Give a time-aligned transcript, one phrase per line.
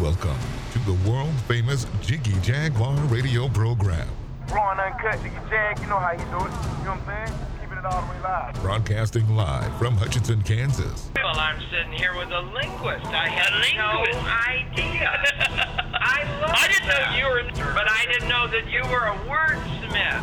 [0.00, 0.36] Welcome
[0.72, 4.08] to the world famous Jiggy Jaguar radio program.
[4.50, 6.30] Raw and uncut, Jiggy Jag, you know how you do it.
[6.32, 7.38] You know what I'm saying?
[7.60, 8.60] Keeping it all the way live.
[8.60, 11.10] Broadcasting live from Hutchinson, Kansas.
[11.14, 13.06] Well, I'm sitting here with a linguist.
[13.06, 14.04] I had no
[14.50, 15.90] idea.
[16.06, 19.16] I love I didn't know you were, but I didn't know that you were a
[19.24, 20.20] wordsmith.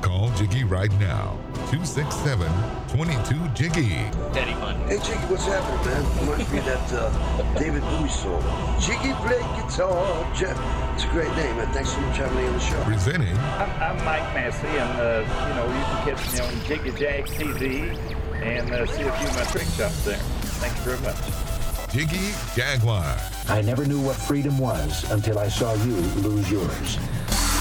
[0.02, 1.38] Call Jiggy right now.
[1.72, 2.46] 267
[2.88, 3.84] 22 Jiggy.
[3.88, 6.04] Hey Jiggy, what's happening, man?
[6.20, 7.10] Reminds me of that uh,
[7.58, 8.42] David Bowie song.
[8.78, 10.26] Jiggy play guitar.
[10.36, 10.58] Jeff.
[10.94, 11.72] It's a great name, man.
[11.72, 12.82] Thanks so much for having me on the show.
[12.84, 16.92] Presenting I'm, I'm Mike Massey, and uh, you know you can catch me on Jiggy
[16.98, 17.96] Jag TV
[18.42, 20.18] and uh, see a few of my trick shots there.
[20.60, 21.47] Thank you very much.
[21.90, 23.16] Jiggy Jaguar.
[23.48, 26.98] I never knew what freedom was until I saw you lose yours.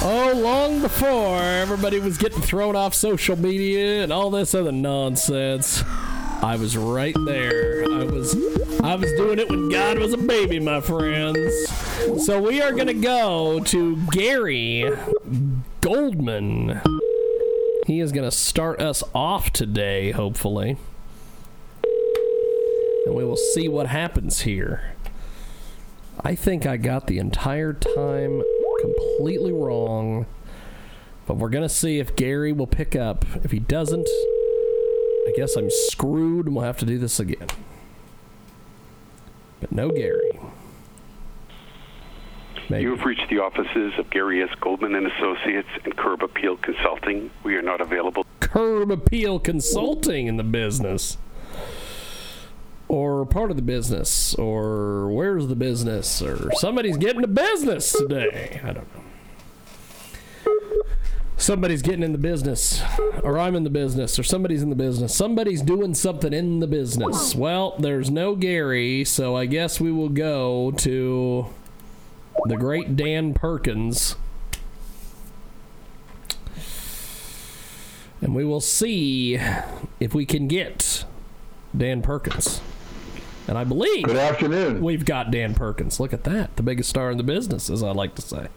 [0.03, 5.81] Oh, long before everybody was getting thrown off social media and all this other nonsense.
[6.44, 7.83] I was right there.
[7.86, 8.36] I was
[8.83, 11.52] I was doing it when God was a baby, my friends.
[12.25, 14.92] So we are gonna go to Gary
[15.81, 16.81] Goldman.
[17.88, 20.78] He is gonna start us off today, hopefully.
[23.08, 24.94] And we will see what happens here.
[26.19, 28.44] I think I got the entire time
[28.81, 30.25] completely wrong.
[31.25, 33.23] But we're going to see if Gary will pick up.
[33.45, 37.47] If he doesn't, I guess I'm screwed and we'll have to do this again.
[39.61, 40.38] But no Gary.
[42.69, 42.83] Maybe.
[42.83, 44.49] You have reached the offices of Gary S.
[44.59, 47.31] Goldman and Associates and Curb Appeal Consulting.
[47.45, 48.25] We are not available.
[48.42, 51.17] Curb Appeal Consulting in the business.
[52.87, 54.33] Or part of the business.
[54.36, 56.21] Or where's the business?
[56.21, 58.61] Or somebody's getting the business today.
[58.64, 59.03] I don't know.
[61.39, 62.81] Somebody's getting in the business,
[63.21, 65.15] or I'm in the business, or somebody's in the business.
[65.15, 67.36] Somebody's doing something in the business.
[67.36, 71.45] Well, there's no Gary, so I guess we will go to
[72.45, 74.15] the great Dan Perkins.
[78.19, 79.39] And we will see
[79.99, 81.05] if we can get
[81.77, 82.61] Dan Perkins.
[83.47, 84.81] And I believe Good afternoon.
[84.81, 86.02] we've got Dan Perkins.
[86.02, 86.58] Look at that.
[86.58, 88.47] The biggest star in the business, as I like to say.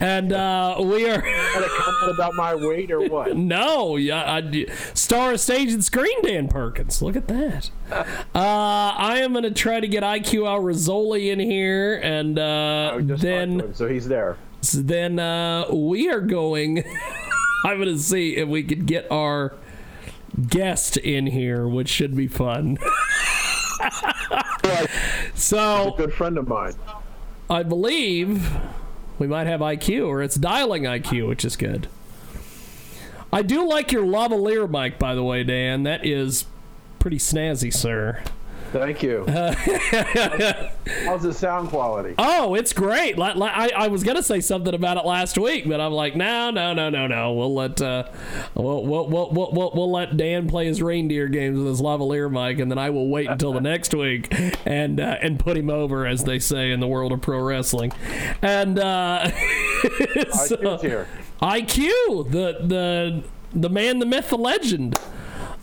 [0.00, 1.18] And uh, we are.
[1.54, 3.36] A comment about my weight or what?
[3.44, 7.02] No, yeah, I, star of stage and screen, Dan Perkins.
[7.02, 7.70] Look at that.
[8.34, 12.98] Uh, I am going to try to get IQ Al Rizzoli in here, and uh,
[13.00, 14.36] then so he's there.
[14.74, 16.82] then uh, we are going.
[17.64, 19.54] I'm going to see if we could get our
[20.48, 22.78] guest in here, which should be fun.
[25.34, 26.74] So, a good friend of mine.
[27.50, 28.50] I believe
[29.18, 31.88] we might have IQ, or it's dialing IQ, which is good.
[33.32, 35.82] I do like your lavalier mic, by the way, Dan.
[35.82, 36.46] That is
[36.98, 38.22] pretty snazzy, sir.
[38.74, 39.24] Thank you.
[39.28, 42.16] How's the sound quality?
[42.18, 43.16] Oh, it's great.
[43.16, 46.16] Like, like, I, I was gonna say something about it last week, but I'm like,
[46.16, 47.32] no, no, no, no, no.
[47.34, 48.08] We'll let uh,
[48.56, 52.28] we'll, we'll, we'll, we'll, we'll, we'll let Dan play his reindeer games with his lavalier
[52.28, 54.34] mic, and then I will wait until the next week
[54.66, 57.92] and uh, and put him over, as they say in the world of pro wrestling.
[58.42, 59.30] And uh,
[60.32, 61.06] so- IQ's here.
[61.40, 63.22] IQ, the the
[63.54, 64.98] the man, the myth, the legend.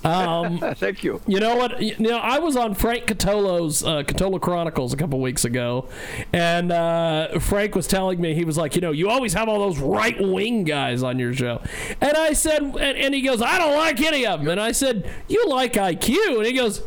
[0.04, 1.22] Um, Thank you.
[1.28, 1.82] you know what?
[1.82, 5.88] You know, I was on Frank Catolo's uh, Catolo Chronicles a couple weeks ago,
[6.34, 9.60] and uh, Frank was telling me he was like, you know, you always have all
[9.60, 11.62] those right wing guys on your show,
[12.00, 14.72] and I said, and, and he goes, I don't like any of them, and I
[14.72, 16.82] said, you like IQ, and he goes.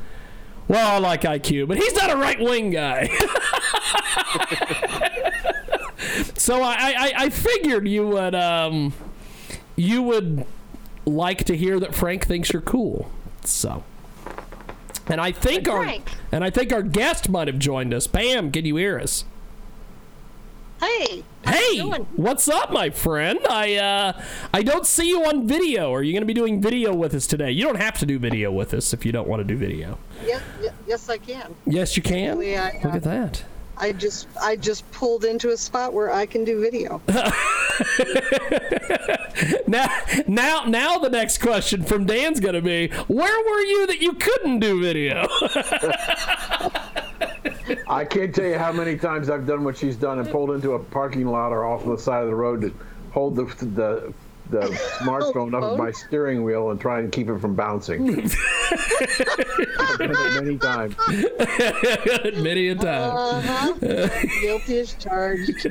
[0.66, 3.08] Well, I like IQ, but he's not a right wing guy.
[6.34, 8.94] so I, I, I figured you would um,
[9.76, 10.46] you would
[11.06, 13.10] like to hear that Frank thinks you're cool.
[13.44, 13.84] So,
[15.06, 15.96] and I think our
[16.32, 18.06] and I think our guest might have joined us.
[18.06, 19.24] Pam, can you hear us?
[20.80, 21.24] Hey.
[21.46, 21.80] Hey,
[22.16, 23.38] what's up, my friend?
[23.48, 24.22] I uh,
[24.52, 25.92] I don't see you on video.
[25.92, 27.50] Are you going to be doing video with us today?
[27.50, 29.98] You don't have to do video with us if you don't want to do video.
[30.24, 30.42] Yes,
[30.86, 31.54] yes, I can.
[31.66, 32.30] Yes, you can.
[32.30, 33.44] Actually, I, Look uh, at that.
[33.76, 37.00] I just I just pulled into a spot where I can do video.
[39.66, 39.88] Now,
[40.28, 44.12] now, now, the next question from Dan's going to be: Where were you that you
[44.12, 45.26] couldn't do video?
[47.88, 50.72] I can't tell you how many times I've done what she's done and pulled into
[50.74, 52.72] a parking lot or off the side of the road to
[53.10, 54.14] hold the the,
[54.54, 54.66] the
[54.98, 58.08] smartphone up my steering wheel and try and keep it from bouncing.
[59.80, 60.94] I've done it many times.
[62.42, 63.10] Many a time.
[63.10, 64.08] Uh-huh.
[64.40, 65.66] Guilty as charged.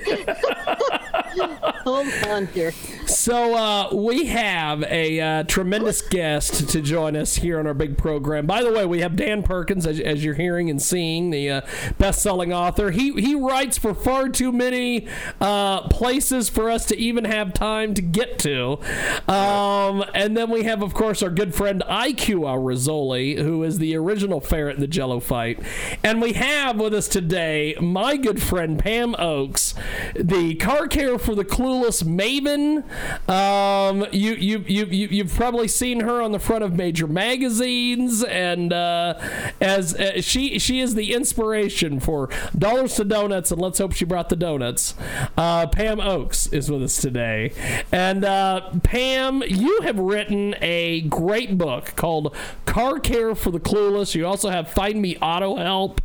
[1.84, 2.72] Hold on here.
[3.08, 7.98] So uh, we have a uh, tremendous guest to join us here on our big
[7.98, 8.46] program.
[8.46, 11.62] By the way, we have Dan Perkins, as, as you're hearing and seeing, the uh,
[11.98, 12.92] best-selling author.
[12.92, 15.08] He he writes for far too many
[15.42, 18.80] uh, places for us to even have time to get to.
[19.28, 23.96] Um, and then we have, of course, our good friend IQ Rizzoli, who is the
[23.96, 25.60] original ferret in the Jello fight.
[26.04, 29.74] And we have with us today my good friend Pam Oakes,
[30.16, 32.84] the car care for the clueless maven.
[33.30, 38.24] Um, you, you, you, you, you've probably seen her on the front of major magazines,
[38.24, 39.20] and uh,
[39.62, 44.06] as uh, she she is the inspiration for dollars to donuts, and let's hope she
[44.06, 44.96] brought the donuts.
[45.38, 47.54] Uh, Pam Oakes is with us today,
[47.92, 52.36] and uh, Pam, you have written a great book called
[52.66, 54.16] Car Care for the Clueless.
[54.16, 56.02] You also have Find Me Auto Help.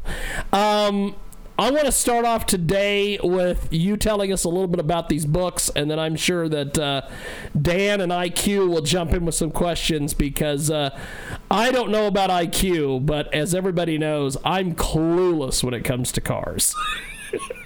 [0.53, 1.17] Um,
[1.61, 5.27] I want to start off today with you telling us a little bit about these
[5.27, 7.03] books, and then I'm sure that uh,
[7.61, 10.97] Dan and IQ will jump in with some questions because uh,
[11.51, 16.21] I don't know about IQ, but as everybody knows, I'm clueless when it comes to
[16.21, 16.77] cars.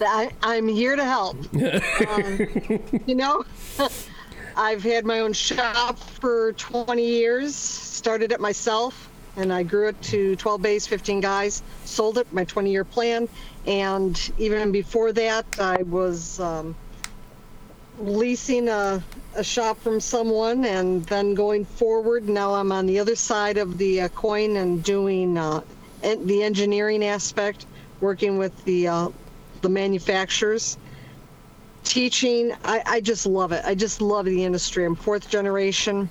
[0.00, 1.36] I, I'm here to help.
[1.54, 2.48] Um,
[3.06, 3.44] you know,
[4.56, 9.09] I've had my own shop for 20 years, started it myself,
[9.40, 13.28] and I grew it to 12 bays, 15 guys, sold it, my 20 year plan.
[13.66, 16.76] And even before that, I was um,
[17.98, 19.02] leasing a,
[19.34, 22.28] a shop from someone and then going forward.
[22.28, 25.62] Now I'm on the other side of the uh, coin and doing uh,
[26.02, 27.66] en- the engineering aspect,
[28.00, 29.08] working with the, uh,
[29.62, 30.78] the manufacturers
[31.82, 36.10] teaching I, I just love it i just love the industry i'm fourth generation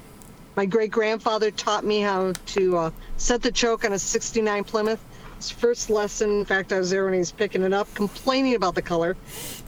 [0.55, 5.03] my great grandfather taught me how to uh, set the choke on a 69 plymouth
[5.37, 8.55] his first lesson in fact i was there when he was picking it up complaining
[8.55, 9.15] about the color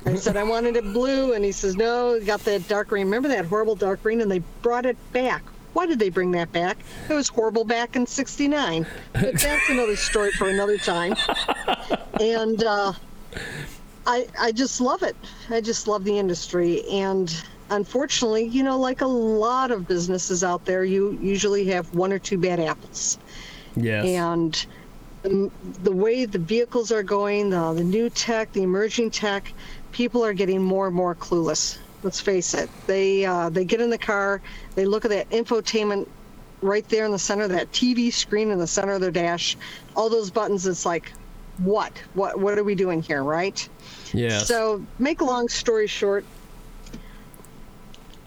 [0.06, 3.30] i said i wanted it blue and he says no got that dark green remember
[3.30, 5.44] that horrible dark green and they brought it back
[5.74, 6.78] why did they bring that back?
[7.10, 8.86] It was horrible back in '69.
[9.14, 11.16] But that's another story for another time.
[12.20, 12.94] And uh,
[14.06, 15.16] I I just love it.
[15.50, 17.34] I just love the industry, and
[17.70, 22.20] unfortunately, you know, like a lot of businesses out there, you usually have one or
[22.20, 23.18] two bad apples.
[23.76, 24.06] Yes.
[24.06, 24.66] And
[25.24, 25.52] the,
[25.84, 29.54] the way the vehicles are going, the, the new tech, the emerging tech,
[29.92, 31.78] people are getting more and more clueless.
[32.04, 32.70] Let's face it.
[32.88, 34.42] They uh, they get in the car,
[34.76, 36.08] they look at that infotainment
[36.62, 39.58] right there in the center, that TV screen in the center of their dash,
[39.96, 40.66] all those buttons.
[40.68, 41.12] It's like,
[41.64, 41.98] what?
[42.14, 42.40] What?
[42.40, 43.68] What are we doing here, right?
[44.14, 44.48] Yes.
[44.48, 46.26] So, make a long story short,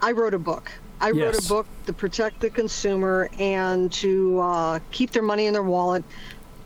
[0.00, 0.70] I wrote a book.
[1.00, 5.52] I wrote a book to protect the consumer and to uh, keep their money in
[5.52, 6.04] their wallet,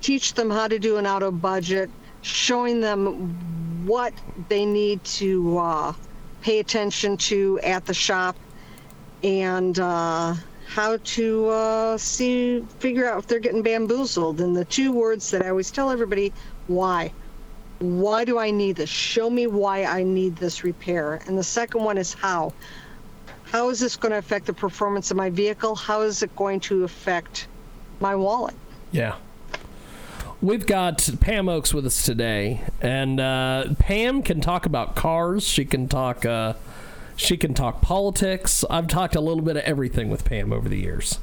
[0.00, 1.91] teach them how to do an auto budget,
[2.23, 4.12] showing them what
[4.49, 5.93] they need to uh,
[6.41, 8.37] pay attention to at the shop,
[9.25, 10.35] and uh,
[10.67, 14.41] how to uh, see figure out if they're getting bamboozled.
[14.41, 16.32] And the two words that I always tell everybody:
[16.69, 17.12] why
[17.81, 18.91] why do I need this?
[18.91, 21.20] Show me why I need this repair.
[21.27, 22.53] And the second one is how.
[23.44, 25.75] How is this going to affect the performance of my vehicle?
[25.75, 27.48] How is it going to affect
[28.01, 28.55] my wallet?
[28.91, 29.17] Yeah.
[30.43, 35.43] We've got Pam Oakes with us today, and uh, Pam can talk about cars.
[35.44, 36.25] She can talk.
[36.25, 36.55] Uh,
[37.17, 38.65] she can talk politics.
[38.70, 41.19] I've talked a little bit of everything with Pam over the years.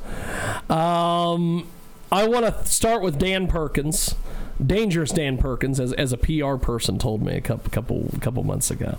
[0.69, 1.69] Um,
[2.11, 4.15] I want to start with Dan Perkins,
[4.63, 8.71] dangerous Dan Perkins, as, as a PR person told me a couple couple couple months
[8.71, 8.97] ago.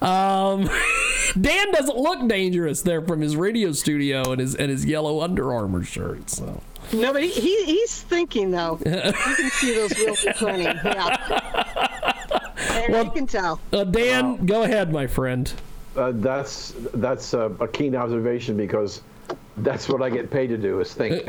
[0.00, 0.68] Um,
[1.40, 5.52] Dan doesn't look dangerous there from his radio studio and his and his yellow Under
[5.52, 6.30] Armour shirt.
[6.30, 6.62] So.
[6.92, 8.78] No, but he, he he's thinking though.
[8.84, 10.66] you can see those wheels turning.
[10.66, 11.74] Yeah.
[12.58, 13.60] And you can tell.
[13.72, 15.52] Uh, Dan, go ahead, my friend.
[15.96, 19.02] Uh, that's that's uh, a keen observation because
[19.62, 21.24] that's what I get paid to do is think.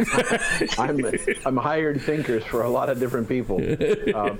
[0.80, 1.06] I'm
[1.46, 3.58] I'm hired thinkers for a lot of different people.
[4.16, 4.40] Um,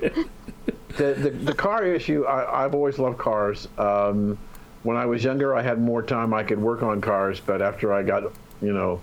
[0.96, 3.68] the, the the car issue, I, I've always loved cars.
[3.78, 4.38] Um,
[4.82, 7.92] when I was younger, I had more time I could work on cars, but after
[7.92, 8.24] I got,
[8.62, 9.00] you know,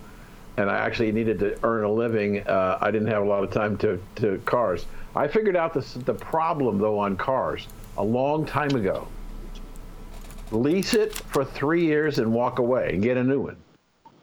[0.57, 3.51] and I actually needed to earn a living, uh, I didn't have a lot of
[3.51, 4.87] time to, to cars.
[5.15, 7.67] I figured out this, the problem though on cars
[7.97, 9.07] a long time ago.
[10.51, 13.57] Lease it for three years and walk away and get a new one.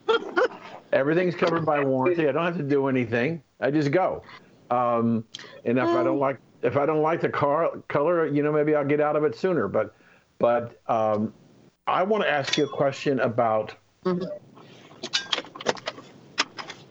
[0.95, 2.29] Everything's covered by warranty.
[2.29, 3.43] I don't have to do anything.
[3.61, 4.23] I just go.
[4.71, 5.25] Um,
[5.65, 8.75] and if I don't like if I don't like the car color, you know, maybe
[8.77, 9.67] I'll get out of it sooner.
[9.67, 9.95] But
[10.39, 11.35] but um,
[11.89, 13.75] I want to ask you a question about.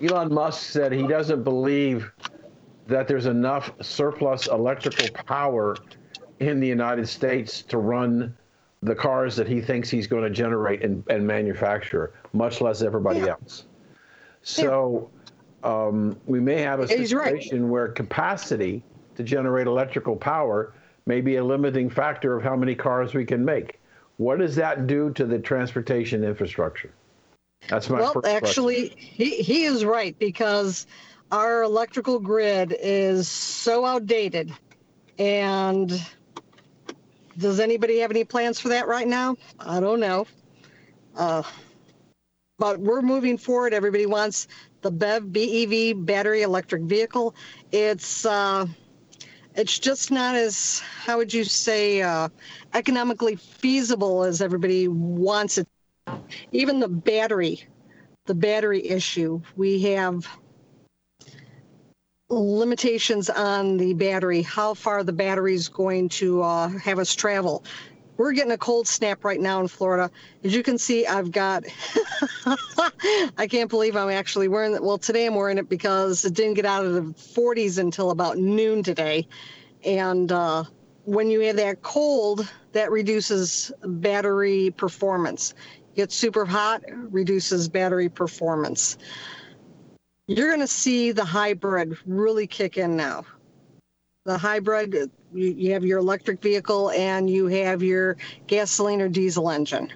[0.01, 2.11] Elon Musk said he doesn't believe
[2.87, 5.77] that there's enough surplus electrical power
[6.39, 8.35] in the United States to run
[8.81, 13.21] the cars that he thinks he's going to generate and, and manufacture, much less everybody
[13.21, 13.63] else.
[14.43, 15.09] So
[15.63, 17.41] um, we may have a He's right.
[17.41, 18.83] situation where capacity
[19.15, 20.73] to generate electrical power
[21.05, 23.79] may be a limiting factor of how many cars we can make.
[24.17, 26.93] What does that do to the transportation infrastructure?
[27.67, 28.47] That's my well, first question.
[28.47, 30.85] actually, he, he is right because
[31.31, 34.53] our electrical grid is so outdated.
[35.17, 36.05] And
[37.37, 39.37] does anybody have any plans for that right now?
[39.59, 40.27] I don't know.
[41.15, 41.43] Uh,
[42.57, 43.73] but we're moving forward.
[43.73, 44.47] Everybody wants
[44.81, 47.35] the BEV, BEV, battery electric vehicle.
[47.71, 48.67] It's uh,
[49.55, 52.29] it's just not as how would you say uh,
[52.73, 55.67] economically feasible as everybody wants it.
[56.51, 57.63] Even the battery,
[58.25, 60.27] the battery issue, we have
[62.29, 67.63] limitations on the battery, how far the battery is going to uh, have us travel.
[68.17, 70.11] We're getting a cold snap right now in Florida.
[70.43, 71.63] As you can see, I've got,
[73.37, 74.83] I can't believe I'm actually wearing it.
[74.83, 78.37] Well, today I'm wearing it because it didn't get out of the 40s until about
[78.37, 79.27] noon today.
[79.83, 80.65] And uh,
[81.05, 85.53] when you have that cold, that reduces battery performance.
[85.95, 88.97] Gets super hot, reduces battery performance
[90.27, 93.25] you're going to see the hybrid really kick in now.
[94.25, 99.91] The hybrid, you, have your electric vehicle and you have your gasoline or diesel engine.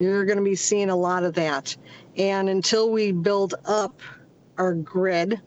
[0.00, 1.76] You're going to be seeing a lot of that.
[2.16, 4.00] And until we build up
[4.58, 5.40] our grid,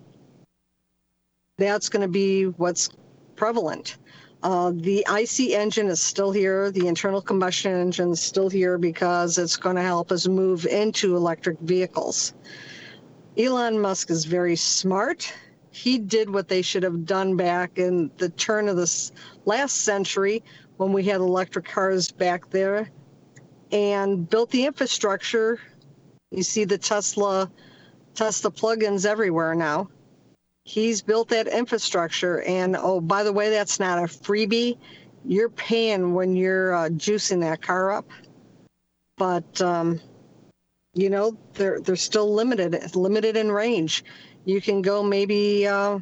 [1.57, 2.89] that's going to be what's
[3.35, 3.97] prevalent.
[4.43, 6.71] Uh, the IC engine is still here.
[6.71, 11.15] The internal combustion engine is still here because it's going to help us move into
[11.15, 12.33] electric vehicles.
[13.37, 15.31] Elon Musk is very smart.
[15.77, 19.11] He did what they should have done back in the turn of this
[19.45, 20.43] last century
[20.77, 22.89] when we had electric cars back there
[23.71, 25.59] and built the infrastructure.
[26.31, 27.51] You see the Tesla
[28.15, 29.89] Tesla plugins everywhere now.
[30.63, 34.79] He's built that infrastructure and oh by the way that's not a freebie.
[35.25, 38.09] You're paying when you're uh, juicing that car up.
[39.15, 40.01] But um,
[40.95, 44.03] you know they're they're still limited limited in range
[44.47, 45.99] you can go maybe uh,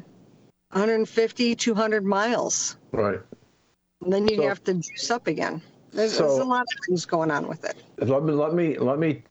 [0.70, 3.20] 150 200 miles Right.
[4.02, 5.60] and then you So- have to juice up again
[5.90, 8.78] there's, So- there's a lot of things going on with it Let me let me
[8.78, 9.22] let me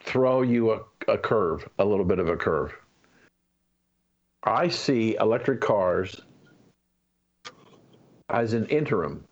[0.00, 2.74] throw you a, a curve, a little bit of a curve.
[4.42, 6.20] I see electric cars
[8.28, 9.24] as an interim,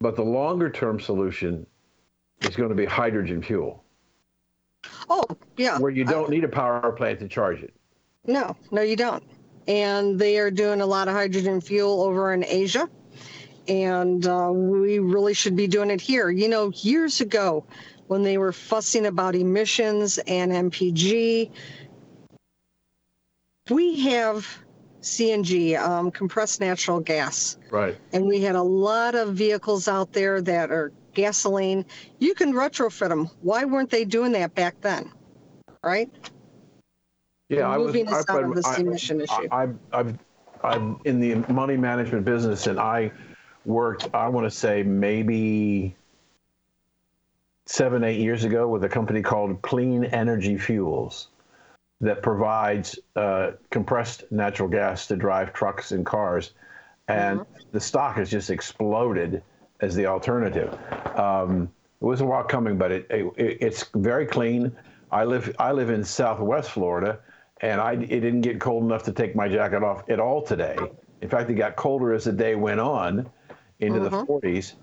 [0.00, 1.66] but the longer term solution
[2.42, 3.82] is going to be hydrogen fuel,
[5.08, 5.24] oh
[5.56, 5.78] yeah.
[5.78, 7.74] Where you don't need a power plant to charge it.
[8.26, 9.22] no no you don't.
[9.66, 12.88] And they are doing a lot of hydrogen fuel over in asia.
[13.66, 16.30] And uh, we really should be doing it here.
[16.30, 17.66] You know years ago
[18.06, 21.50] when they were fussing about emissions and mpg
[23.70, 24.46] we have
[25.02, 27.58] cng um, compressed natural gas.
[27.70, 27.96] Right.
[28.12, 31.84] and we had a lot of vehicles out there that are gasoline.
[32.20, 33.28] You can retrofit them.
[33.42, 35.10] Why weren't they doing that back then?
[35.82, 36.10] Right?
[37.48, 37.88] Yeah, I was.
[37.88, 39.48] Moving us I, out of this I- emission issue.
[39.50, 40.18] I, I've, I've,
[40.62, 43.10] I'm in the money management business, and I
[43.64, 44.08] worked.
[44.14, 45.94] I want to say maybe
[47.66, 51.28] seven, eight years ago with a company called Clean Energy Fuels
[52.00, 56.52] that provides uh, compressed natural gas to drive trucks and cars,
[57.08, 59.42] and the stock has just exploded
[59.80, 60.76] as the alternative.
[61.16, 61.70] Um,
[62.00, 64.74] it was a while coming, but it, it it's very clean.
[65.10, 67.18] I live I live in Southwest Florida,
[67.60, 70.76] and I it didn't get cold enough to take my jacket off at all today.
[71.20, 73.28] In fact, it got colder as the day went on
[73.80, 74.74] into the 40s.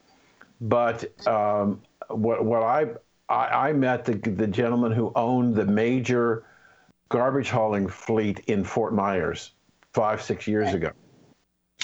[0.60, 2.88] But um, what what I,
[3.30, 6.44] I I met the the gentleman who owned the major
[7.10, 9.52] garbage hauling fleet in Fort Myers
[9.94, 10.92] five six years ago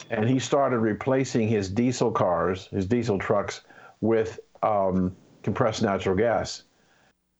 [0.10, 3.62] and he started replacing his diesel cars, his diesel trucks,
[4.02, 6.64] with um, compressed natural gas.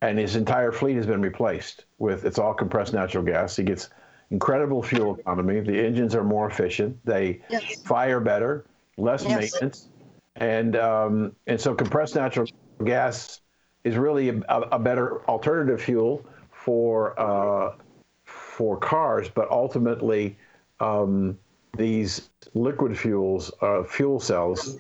[0.02, 3.56] And his entire fleet has been replaced with it's all compressed natural gas.
[3.56, 3.90] He gets
[4.32, 5.60] incredible fuel economy.
[5.60, 6.98] The engines are more efficient.
[7.06, 7.42] They
[7.84, 8.66] fire better,
[8.98, 9.54] less Yes.
[9.54, 9.90] maintenance,
[10.38, 12.48] and um, and so compressed natural
[12.84, 13.42] gas
[13.84, 17.76] is really a, a better alternative fuel for uh,
[18.26, 20.36] for cars, but ultimately
[20.80, 21.38] um,
[21.78, 24.78] these liquid fuels, uh, fuel cells.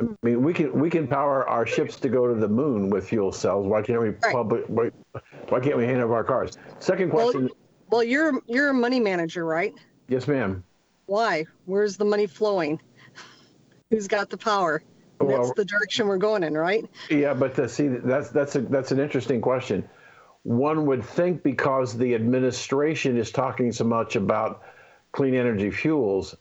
[0.00, 3.08] I mean, we can we can power our ships to go to the moon with
[3.08, 3.66] fuel cells.
[3.66, 4.64] Why can't we public?
[4.68, 4.90] Why,
[5.48, 6.56] why can't we hand over our cars?
[6.78, 7.42] Second question.
[7.42, 7.50] Well,
[7.90, 9.74] well, you're you're a money manager, right?
[10.08, 10.64] yes, ma'am.
[11.06, 11.44] Why?
[11.66, 12.80] Where's the money flowing?
[13.90, 14.82] Who's got the power?
[15.18, 16.88] And Well- that's the direction we're going in, right?
[17.10, 19.86] Yeah, but to see that's that's a, that's an interesting question.
[20.44, 24.62] One would think because the administration is talking so much about
[25.12, 26.36] clean energy fuels,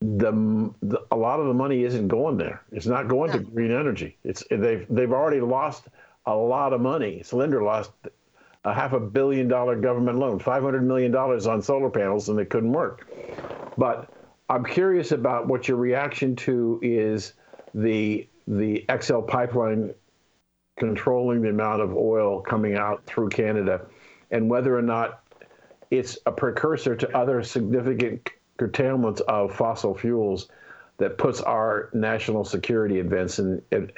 [0.00, 2.62] the, the a lot of the money isn't going there.
[2.72, 4.16] It's not going to green energy.
[4.24, 5.86] It's they've they've already lost
[6.26, 7.22] a lot of money.
[7.24, 7.92] Solyndra lost
[8.64, 12.38] a half a billion dollar government loan, five hundred million dollars on solar panels, and
[12.38, 13.08] it couldn't work.
[13.78, 14.12] But
[14.48, 17.34] I'm curious about what your reaction to is
[17.74, 19.94] the the XL pipeline
[20.78, 23.86] controlling the amount of oil coming out through Canada,
[24.30, 25.21] and whether or not
[25.92, 30.48] it's a precursor to other significant curtailments of fossil fuels
[30.96, 33.90] that puts our national security events in, in,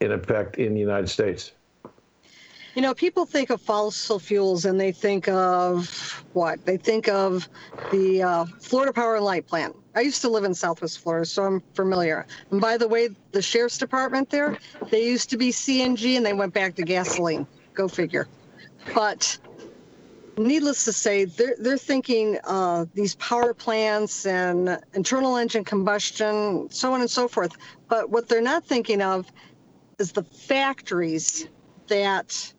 [0.00, 1.52] in, effect in the United States.
[2.74, 6.64] You know, people think of fossil fuels and they think of what?
[6.64, 7.46] They think of
[7.90, 9.76] the uh, Florida Power and Light Plant.
[9.94, 12.26] I used to live in Southwest Florida, so I'm familiar.
[12.50, 14.56] And by the way, the sheriff's department there,
[14.90, 17.46] they used to be CNG and they went back to gasoline.
[17.74, 18.28] Go figure.
[18.94, 19.36] But
[20.38, 26.92] needless to say, they're, they're thinking uh, these power plants and internal engine combustion, so
[26.92, 27.56] on and so forth.
[27.88, 29.30] But what they're not thinking of
[29.98, 31.48] is the factories
[31.88, 32.52] that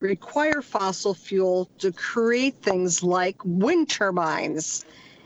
[0.00, 4.84] require fossil fuel to create things like wind turbines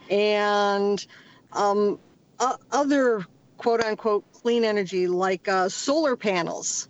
[0.09, 1.05] and
[1.53, 1.99] um,
[2.39, 3.25] o- other
[3.57, 6.89] quote unquote clean energy like uh, solar panels.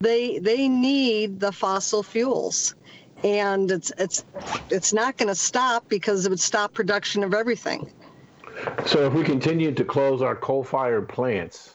[0.00, 2.74] They they need the fossil fuels,
[3.24, 4.24] and it's it's
[4.70, 7.90] it's not going to stop because it would stop production of everything.
[8.86, 11.74] So if we continue to close our coal-fired plants,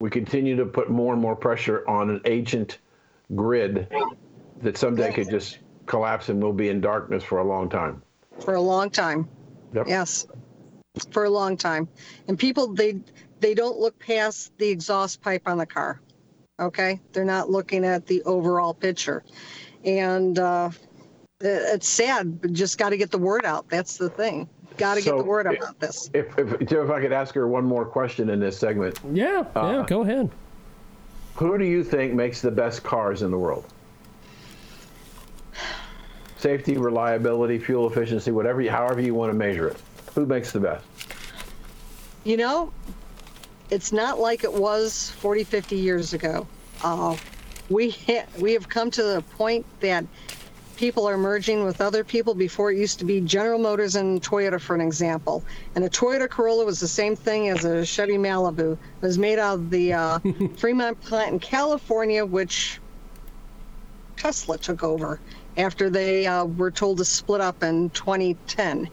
[0.00, 2.78] we continue to put more and more pressure on an ancient
[3.34, 3.86] grid
[4.62, 8.02] that someday could just collapse and we'll be in darkness for a long time.
[8.40, 9.28] for a long time.
[9.74, 9.86] Yep.
[9.88, 10.26] Yes,
[11.12, 11.88] for a long time.
[12.28, 12.98] And people they
[13.40, 16.00] they don't look past the exhaust pipe on the car.
[16.58, 19.22] Okay, they're not looking at the overall picture,
[19.84, 20.70] and uh,
[21.40, 22.40] it- it's sad.
[22.40, 23.68] But just got to get the word out.
[23.68, 24.48] That's the thing.
[24.76, 26.08] Got to get the word i- about this.
[26.14, 28.98] If, if, Joe, if I could ask her one more question in this segment.
[29.12, 30.30] Yeah, yeah, go ahead.
[31.36, 33.64] Who do you think makes the best cars in the world?
[36.38, 39.76] Safety, reliability, fuel efficiency, whatever, you, however you want to measure it.
[40.14, 40.84] Who makes the best?
[42.24, 42.72] You know,
[43.70, 46.46] it's not like it was 40, 50 years ago.
[46.82, 47.16] Uh,
[47.70, 50.04] we ha- we have come to the point that
[50.76, 52.34] people are merging with other people.
[52.34, 55.44] Before it used to be General Motors and Toyota, for an example.
[55.74, 58.72] And a Toyota Corolla was the same thing as a Chevy Malibu.
[58.72, 60.18] It was made out of the uh,
[60.58, 62.80] Fremont plant in California, which
[64.16, 65.20] Tesla took over
[65.56, 68.90] after they uh, were told to split up in 2010.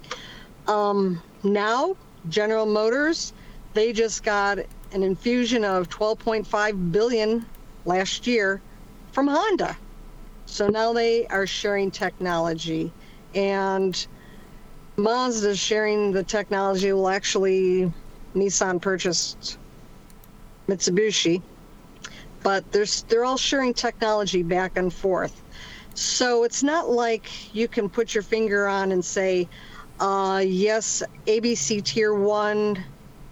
[0.67, 1.95] Um, now,
[2.29, 3.33] General Motors,
[3.73, 4.59] they just got
[4.91, 7.45] an infusion of 12.5 billion
[7.85, 8.61] last year
[9.17, 9.75] from Honda.
[10.45, 12.93] So now they are sharing technology,
[13.33, 14.05] and
[14.95, 16.93] Mazda is sharing the technology.
[16.93, 17.91] Well, actually,
[18.35, 19.57] Nissan purchased
[20.67, 21.41] Mitsubishi,
[22.43, 25.41] but they're they're all sharing technology back and forth.
[25.95, 29.49] So it's not like you can put your finger on and say,
[29.99, 32.83] uh, yes, ABC Tier 1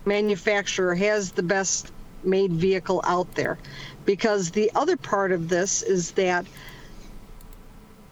[0.05, 1.91] manufacturer has the best
[2.23, 3.59] made vehicle out there.
[4.05, 6.45] Because the other part of this is that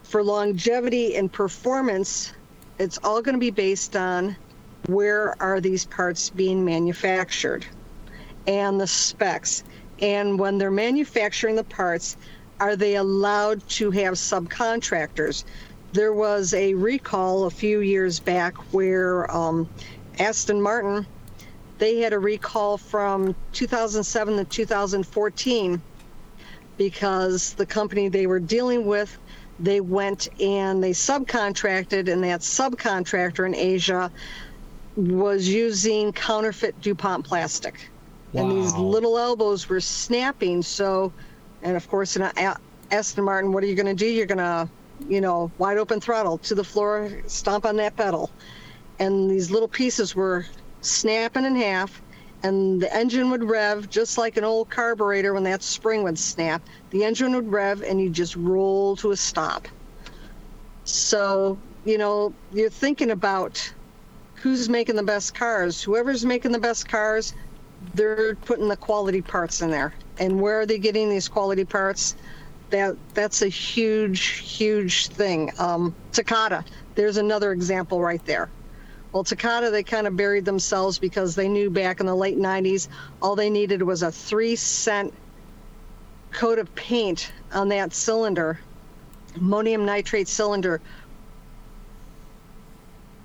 [0.03, 2.33] for longevity and performance,
[2.79, 4.35] it's all going to be based on
[4.87, 7.65] where are these parts being manufactured
[8.47, 9.63] and the specs.
[10.01, 12.17] And when they're manufacturing the parts,
[12.59, 15.45] are they allowed to have subcontractors?
[15.93, 19.69] There was a recall a few years back where um,
[20.19, 21.05] Aston Martin,
[21.83, 25.81] they had a recall from 2007 to 2014
[26.77, 29.17] because the company they were dealing with,
[29.59, 34.09] they went and they subcontracted, and that subcontractor in Asia
[34.95, 37.89] was using counterfeit DuPont plastic.
[38.31, 38.43] wow.
[38.43, 40.61] And these little elbows were snapping.
[40.61, 41.11] So,
[41.63, 42.55] and of course, in a,
[42.91, 44.07] Aston Martin, what are you going to do?
[44.07, 44.69] You're going to,
[45.09, 48.31] you know, wide open throttle to the floor, stomp on that pedal.
[48.99, 50.45] And these little pieces were
[50.85, 52.01] snapping in half,
[52.43, 56.61] and the engine would rev just like an old carburetor when that spring would snap.
[56.89, 59.67] The engine would rev, and you just roll to a stop.
[60.83, 63.73] So you know, you're thinking about
[64.35, 65.81] who's making the best cars.
[65.81, 67.33] Whoever's making the best cars,
[67.93, 69.93] they're putting the quality parts in there.
[70.19, 72.15] And where are they getting these quality parts?
[72.69, 75.51] That that's a huge, huge thing.
[75.59, 76.63] Um, Takata,
[76.95, 78.49] there's another example right there.
[79.13, 82.87] Well, Takata, they kind of buried themselves because they knew back in the late 90s,
[83.21, 85.13] all they needed was a three cent
[86.31, 88.59] coat of paint on that cylinder,
[89.35, 90.81] ammonium nitrate cylinder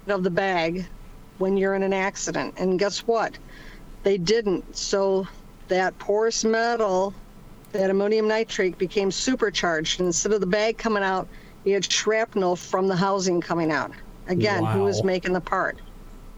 [0.08, 0.86] of the bag
[1.38, 2.54] when you're in an accident.
[2.58, 3.38] And guess what?
[4.02, 4.76] They didn't.
[4.76, 5.26] So
[5.68, 7.14] that porous metal,
[7.72, 10.00] that ammonium nitrate became supercharged.
[10.00, 11.26] Instead of the bag coming out,
[11.64, 13.92] you had shrapnel from the housing coming out.
[14.28, 15.78] Again, who is making the part?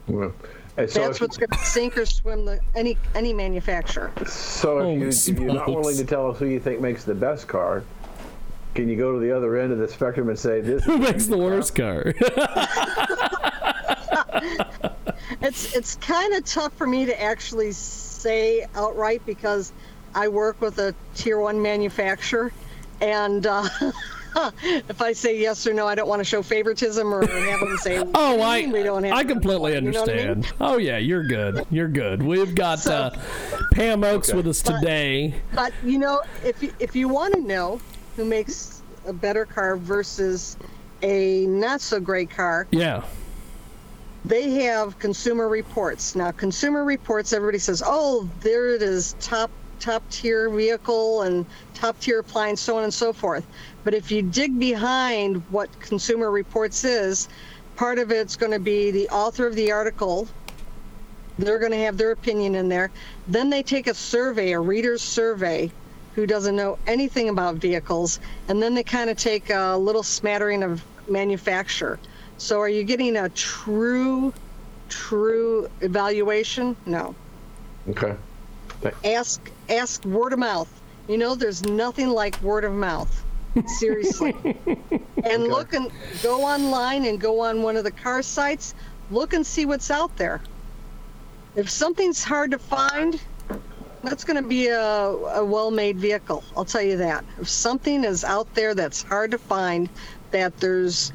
[0.07, 0.33] Well,
[0.75, 4.11] so That's if- what's going to sink or swim the any any manufacturer.
[4.25, 7.13] So if, you, if you're not willing to tell us who you think makes the
[7.13, 7.83] best car,
[8.73, 10.83] can you go to the other end of the spectrum and say this?
[10.85, 12.13] Who makes the worst car?
[15.41, 19.71] It's it's kind of tough for me to actually say outright because
[20.13, 22.51] I work with a tier one manufacturer,
[23.01, 23.67] and uh,
[24.63, 27.77] if I say yes or no, I don't want to show favoritism or have them
[27.77, 30.19] say, Oh, "What do I we don't have I completely one?" You know I mean?
[30.29, 30.53] understand.
[30.61, 31.65] Oh yeah, you're good.
[31.69, 32.23] You're good.
[32.23, 33.11] We've got uh,
[33.73, 35.35] Pam Oakes with us today.
[35.53, 37.79] But you know, if you, if you want to know
[38.15, 40.57] who makes a better car versus
[41.01, 43.03] a not so great car, Yeah.
[44.25, 46.15] they have consumer reports.
[46.15, 51.99] Now, consumer reports, everybody says, "Oh, there it is, top top tier vehicle and top
[51.99, 53.43] tier appliance, so on and so forth."
[53.83, 57.27] But if you dig behind what consumer reports is,
[57.75, 60.27] part of it's going to be the author of the article.
[61.39, 62.91] They're going to have their opinion in there.
[63.27, 65.71] Then they take a survey, a reader's survey,
[66.13, 70.61] who doesn't know anything about vehicles, and then they kind of take a little smattering
[70.61, 71.99] of manufacturer.
[72.37, 74.33] So are you getting a true,
[74.89, 76.75] true evaluation?
[76.85, 77.15] No.
[77.89, 78.15] Okay.
[79.05, 80.69] Ask ask word of mouth.
[81.07, 83.23] You know, there's nothing like word of mouth.
[83.79, 84.35] Seriously.
[85.23, 85.91] and look and
[86.23, 88.73] go online and go on one of the car sites.
[89.09, 90.41] Look and see what's out there.
[91.55, 93.19] If something's hard to find,
[94.03, 96.43] that's going to be a, a well-made vehicle.
[96.55, 97.25] I'll tell you that.
[97.39, 99.89] If something is out there that's hard to find,
[100.31, 101.11] that there's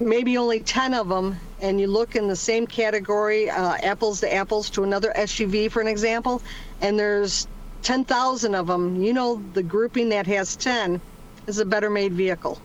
[0.00, 4.32] maybe only 10 of them and you look in the same category uh, apples to
[4.32, 6.42] apples to another suv for an example
[6.82, 7.48] and there's
[7.82, 11.00] 10000 of them you know the grouping that has 10
[11.46, 12.58] is a better made vehicle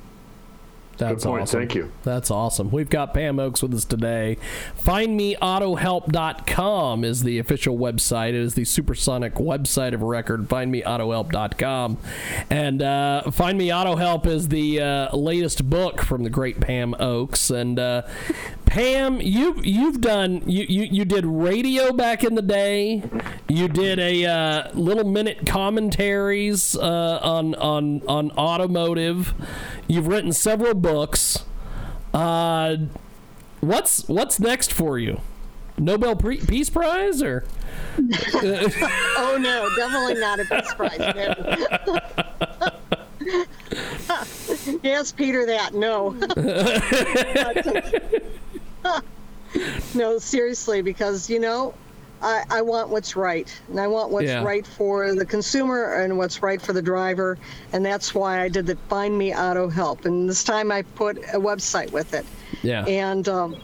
[0.97, 1.61] That's point, awesome.
[1.61, 1.91] thank you.
[2.03, 2.69] That's awesome.
[2.69, 4.37] We've got Pam Oakes with us today.
[4.83, 8.29] FindMeAutoHelp.com is the official website.
[8.29, 10.47] It is the supersonic website of record.
[10.47, 11.97] FindMeAutoHelp.com.
[12.51, 16.93] And uh, Find Me Auto Help is the uh, latest book from the great Pam
[16.99, 17.49] Oakes.
[17.49, 18.03] And uh,
[18.71, 23.03] Pam, you've you've done you, you you did radio back in the day.
[23.49, 29.33] You did a uh, little minute commentaries uh, on on on automotive.
[29.89, 31.43] You've written several books.
[32.13, 32.77] Uh,
[33.59, 35.19] what's what's next for you?
[35.77, 37.43] Nobel Pre- Peace Prize or?
[37.97, 41.33] oh no definitely not a peace prize no.
[44.83, 46.15] yes peter that no
[49.95, 51.73] no seriously because you know
[52.21, 54.43] I, I want what's right and i want what's Yeah.
[54.43, 57.37] right for the consumer and what's right for the driver
[57.73, 61.17] and that's why i did the find me auto help and this time i put
[61.33, 62.25] a website with it
[62.61, 62.85] Yeah.
[62.85, 63.57] and um,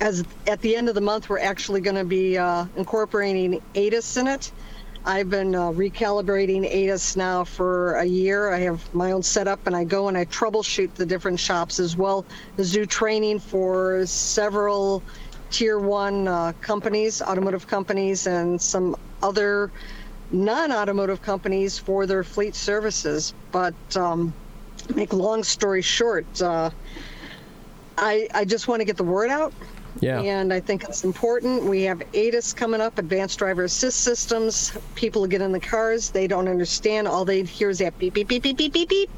[0.00, 4.16] as at the end of the month, we're actually going to be uh, incorporating ADAS
[4.16, 4.50] in it.
[5.04, 8.52] I've been uh, recalibrating ADAS now for a year.
[8.52, 11.96] I have my own setup, and I go and I troubleshoot the different shops as
[11.96, 12.24] well
[12.56, 15.02] as do training for several
[15.50, 19.72] tier one uh, companies, automotive companies, and some other
[20.30, 23.34] non-automotive companies for their fleet services.
[23.50, 24.32] But um,
[24.94, 26.40] make long story short.
[26.40, 26.70] Uh,
[27.98, 29.52] I, I just want to get the word out.
[30.00, 30.20] Yeah.
[30.20, 31.64] And I think it's important.
[31.64, 34.72] We have ADAS coming up, Advanced Driver Assist Systems.
[34.94, 37.06] People get in the cars, they don't understand.
[37.06, 39.10] All they hear is that beep, beep, beep, beep, beep, beep, beep.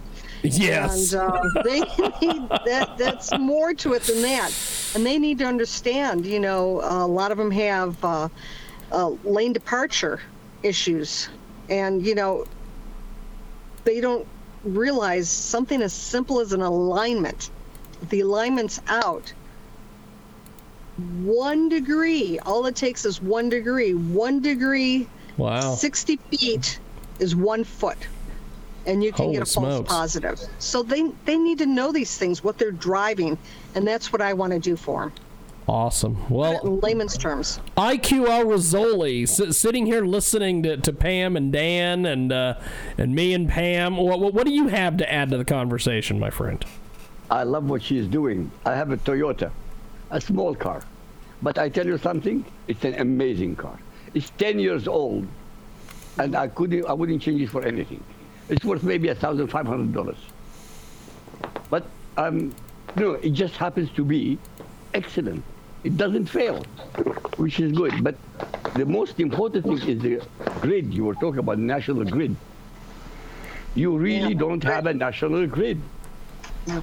[0.45, 1.13] Yes.
[1.13, 2.95] And uh, they need that.
[2.99, 4.53] That's more to it than that.
[4.95, 6.27] And they need to understand.
[6.27, 8.29] You know, a lot of them have uh,
[8.93, 10.21] uh, lane departure
[10.63, 11.29] issues,
[11.69, 12.45] and you know,
[13.85, 14.27] they don't
[14.65, 17.51] realize something as simple as an alignment.
[18.11, 19.33] The alignment's out,
[21.23, 23.95] one degree, all it takes is one degree.
[23.95, 25.75] One degree, Wow.
[25.75, 26.79] 60 feet
[27.19, 27.99] is one foot.
[28.87, 30.39] and you can Holy get a false positive.
[30.59, 33.39] So they they need to know these things, what they're driving,
[33.75, 35.13] and that's what I want to do for them.
[35.67, 36.19] Awesome.
[36.29, 37.59] Well, in layman's terms.
[37.79, 42.55] IQL Rizzoli, s- sitting here listening to, to Pam and Dan and uh,
[42.99, 43.97] and me and Pam.
[43.97, 46.63] What, what, what do you have to add to the conversation, my friend?
[47.31, 48.51] I love what she's doing.
[48.67, 49.51] I have a Toyota,
[50.11, 50.83] a small car.
[51.43, 53.79] But I tell you something, it's an amazing car.
[54.15, 55.27] It's 10 years old,
[56.19, 58.03] and I couldn't, I wouldn't change it for anything.
[58.49, 60.19] It's worth maybe a thousand five hundred dollars.
[61.71, 61.87] But
[62.19, 62.55] um,
[62.97, 64.39] no, it just happens to be
[64.93, 65.43] excellent.
[65.83, 66.63] It doesn't fail,
[67.37, 68.05] which is good.
[68.05, 68.17] But
[68.75, 70.27] the most important thing is the
[70.61, 70.93] grid.
[70.93, 72.37] You were talking about national grid.
[73.75, 75.81] You really don't have a national grid.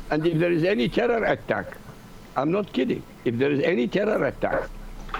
[0.10, 1.78] And if there is any terror attack,
[2.36, 3.04] I'm not kidding.
[3.26, 4.70] If there is any terror attack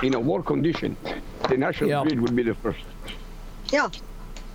[0.04, 0.96] in a war condition,
[1.50, 2.80] the national grid will be the first.
[3.72, 3.90] Yeah,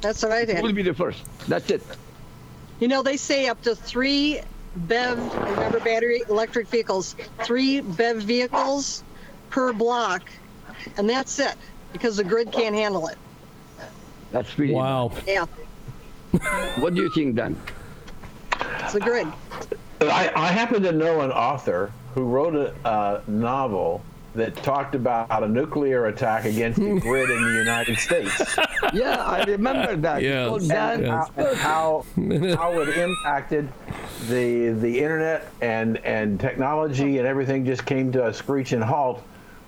[0.00, 0.59] that's what I did.
[0.59, 1.22] It will be the first.
[1.48, 1.82] That's it.
[2.80, 4.40] You know, they say up to three
[4.88, 9.02] BEV, remember battery electric vehicles, three BEV vehicles
[9.48, 10.28] per block,
[10.96, 11.54] and that's it
[11.92, 13.16] because the grid can't handle it.
[14.32, 15.12] That's really wow.
[15.26, 15.46] Yeah,
[16.78, 17.56] What do you think, Dan?
[18.80, 19.28] it's the grid.
[20.00, 24.02] I, I happen to know an author who wrote a uh, novel
[24.35, 28.57] that talked about a nuclear attack against the grid in the United States.
[28.92, 30.22] Yeah, I remember that.
[30.22, 32.07] Yes, Oh, Dan, and how, how
[32.57, 33.68] how it impacted
[34.29, 39.22] the the internet and and technology and everything just came to a screeching halt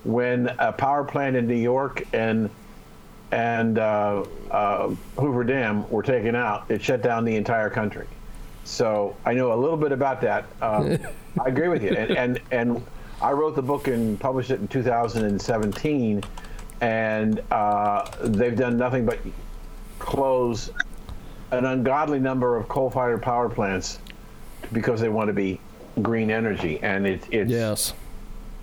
[0.04, 2.48] when a power plant in New York and
[3.32, 6.70] and uh, uh, Hoover Dam were taken out.
[6.70, 8.06] It shut down the entire country.
[8.68, 10.44] So I know a little bit about that.
[10.60, 10.98] Um,
[11.40, 12.86] I agree with you, and, and and
[13.22, 16.22] I wrote the book and published it in 2017,
[16.82, 19.18] and uh, they've done nothing but
[19.98, 20.70] close
[21.50, 24.00] an ungodly number of coal-fired power plants
[24.72, 25.58] because they want to be
[26.02, 27.94] green energy, and it, it's yes,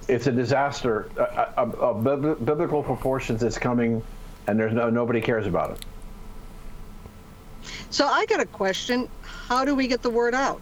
[0.07, 1.09] it's a disaster
[1.57, 2.03] of,
[2.45, 3.41] biblical proportions.
[3.41, 4.03] It's coming,
[4.45, 5.85] and there's no nobody cares about it.
[7.89, 9.09] So I got a question.
[9.21, 10.61] How do we get the word out?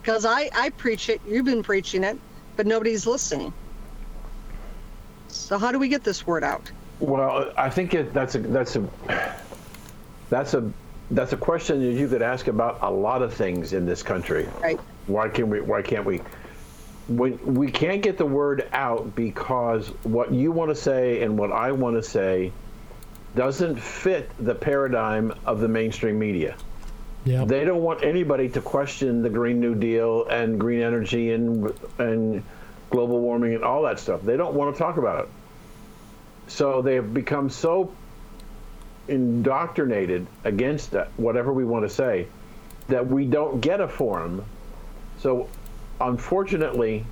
[0.00, 2.18] Because I, I preach it, you've been preaching it,
[2.56, 3.52] but nobody's listening.
[5.28, 6.70] So how do we get this word out?
[7.00, 8.88] Well, I think it, that's a that's a
[10.30, 10.72] that's a
[11.10, 14.48] that's a question that you could ask about a lot of things in this country.
[14.60, 14.80] Right.
[15.06, 15.60] Why can we?
[15.60, 16.20] Why can't we?
[17.08, 21.52] When we can't get the word out because what you want to say and what
[21.52, 22.52] I want to say
[23.38, 26.56] doesn't fit the paradigm of the mainstream media.
[27.24, 27.44] Yeah.
[27.44, 32.42] They don't want anybody to question the Green New Deal and green energy and and
[32.90, 34.22] global warming and all that stuff.
[34.22, 35.30] They don't want to talk about it.
[36.48, 37.92] So they have become so
[39.06, 42.26] indoctrinated against that, whatever we want to say,
[42.88, 44.44] that we don't get a forum.
[45.20, 45.48] So
[46.00, 47.04] unfortunately,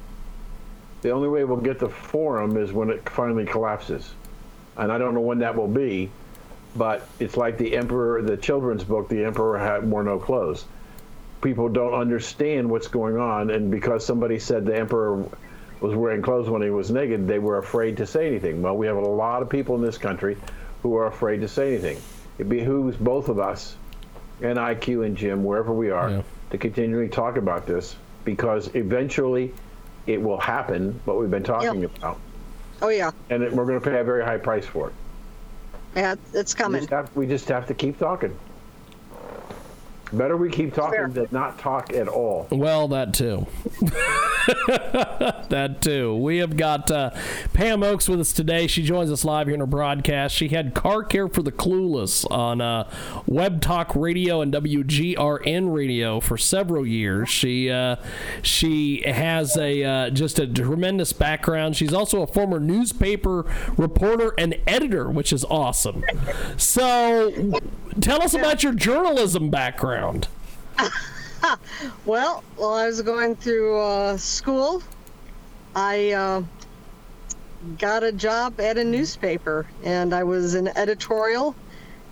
[1.02, 4.12] the only way we'll get the forum is when it finally collapses.
[4.76, 6.10] And I don't know when that will be,
[6.74, 10.64] but it's like the Emperor, the children's book, The Emperor Had Wore No Clothes.
[11.40, 15.24] People don't understand what's going on, and because somebody said the Emperor
[15.80, 18.62] was wearing clothes when he was naked, they were afraid to say anything.
[18.62, 20.36] Well, we have a lot of people in this country
[20.82, 22.00] who are afraid to say anything.
[22.38, 23.76] It behooves both of us,
[24.42, 29.54] and IQ and Jim, wherever we are, to continually talk about this because eventually
[30.06, 32.18] it will happen, what we've been talking about.
[32.82, 34.94] Oh yeah, And it, we're going to pay a very high price for it.
[35.96, 36.80] yeah, it's We coming.
[36.82, 38.36] just, have, we just have to keep talking.
[40.12, 41.08] Better we keep talking Fair.
[41.08, 42.46] than not talk at all.
[42.50, 43.46] Well, that too.
[45.48, 46.14] that too.
[46.14, 47.10] We have got uh,
[47.52, 48.66] Pam Oakes with us today.
[48.66, 50.34] She joins us live here in our broadcast.
[50.36, 52.88] She had Car Care for the Clueless on uh,
[53.26, 57.28] Web Talk Radio and WGRN Radio for several years.
[57.28, 57.96] She uh,
[58.42, 61.76] she has a uh, just a tremendous background.
[61.76, 63.44] She's also a former newspaper
[63.76, 66.04] reporter and editor, which is awesome.
[66.56, 67.58] So,
[68.00, 70.28] tell us about your journalism background.
[72.06, 74.82] well, while I was going through uh, school,
[75.74, 76.42] I uh,
[77.78, 81.54] got a job at a newspaper, and I was an editorial,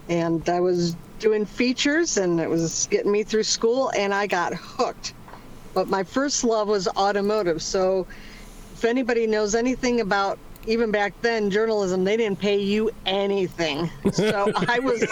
[0.09, 4.55] and I was doing features, and it was getting me through school, and I got
[4.55, 5.15] hooked.
[5.73, 8.07] But my first love was automotive, so
[8.75, 13.91] if anybody knows anything about even back then journalism, they didn't pay you anything.
[14.13, 15.05] So I was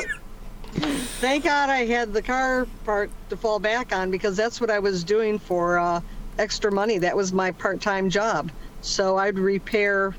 [0.72, 4.78] thank God I had the car part to fall back on because that's what I
[4.78, 6.00] was doing for uh,
[6.38, 6.98] extra money.
[6.98, 8.50] That was my part-time job.
[8.80, 10.14] So I'd repair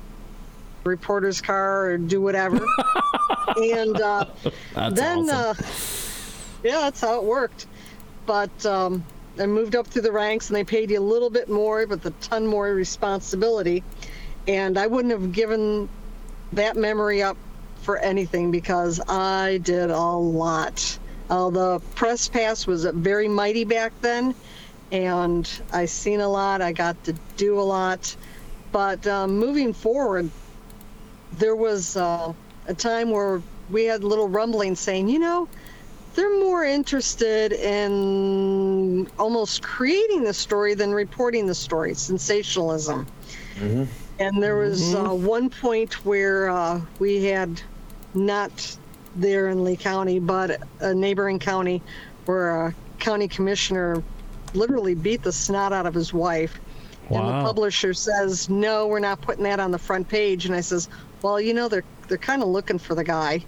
[0.84, 2.64] reporter's car or do whatever.
[3.56, 4.26] and uh,
[4.90, 5.30] then, awesome.
[5.30, 5.54] uh,
[6.62, 7.66] yeah, that's how it worked.
[8.26, 9.04] but um,
[9.38, 12.04] I moved up through the ranks and they paid you a little bit more, but
[12.04, 13.82] a ton more responsibility.
[14.46, 15.88] And I wouldn't have given
[16.52, 17.36] that memory up
[17.84, 20.98] for anything because I did a lot.
[21.30, 24.34] Uh, the press pass was very mighty back then,
[24.90, 26.62] and I seen a lot.
[26.62, 28.16] I got to do a lot.
[28.72, 30.30] But um, moving forward,
[31.38, 32.32] there was uh,
[32.66, 35.48] a time where we had little rumbling saying, you know,
[36.14, 43.06] they're more interested in almost creating the story than reporting the story, sensationalism.
[43.56, 43.84] Mm-hmm.
[44.20, 47.60] And there was uh, one point where uh, we had
[48.14, 48.76] not
[49.16, 51.82] there in Lee County, but a neighboring county
[52.26, 54.02] where a county commissioner
[54.54, 56.58] literally beat the snot out of his wife.
[57.10, 60.62] And the publisher says, "No, we're not putting that on the front page." And I
[60.62, 60.88] says,
[61.20, 63.44] "Well, you know, they're they're kind of looking for the guy."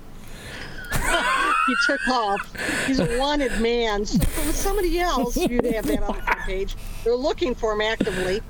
[1.67, 2.87] he took off.
[2.87, 4.07] He's a wanted man.
[4.07, 6.77] So if it was somebody else, you'd have that on the front page.
[7.05, 8.41] They're looking for him actively.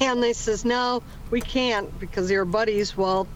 [0.00, 2.96] And they says, no, we can't because they're buddies.
[2.96, 3.26] Well,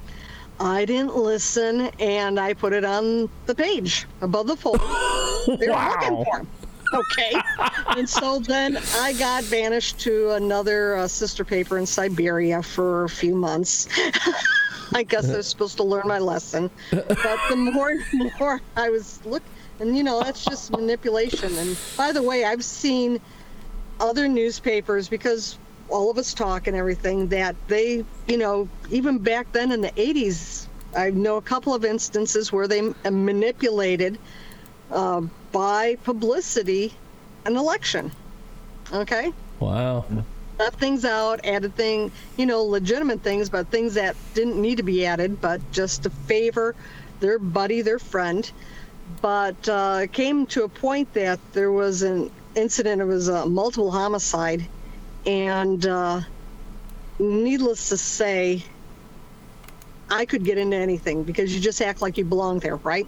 [0.60, 4.80] I didn't listen, and I put it on the page above the fold.
[5.58, 6.48] They're looking for him.
[6.92, 7.32] Okay.
[7.96, 13.08] and so then I got banished to another uh, sister paper in Siberia for a
[13.08, 13.88] few months.
[14.94, 16.70] I guess I was supposed to learn my lesson.
[16.90, 19.42] But the more and more I was look,
[19.80, 21.52] and you know that's just manipulation.
[21.56, 23.20] And by the way, I've seen
[23.98, 29.52] other newspapers because all of us talk and everything that they, you know, even back
[29.52, 30.66] then in the 80s,
[30.96, 34.18] I know a couple of instances where they manipulated
[34.90, 36.94] uh, by publicity
[37.44, 38.10] an election.
[38.92, 39.32] Okay?
[39.60, 40.04] Wow.
[40.58, 44.82] left things out, added thing, you know, legitimate things, but things that didn't need to
[44.82, 46.74] be added, but just to favor
[47.20, 48.50] their buddy, their friend.
[49.20, 53.02] But uh, it came to a point that there was an incident.
[53.02, 54.64] It was a multiple homicide,
[55.26, 56.20] and uh,
[57.18, 58.62] needless to say,
[60.10, 63.06] I could get into anything because you just act like you belong there, right?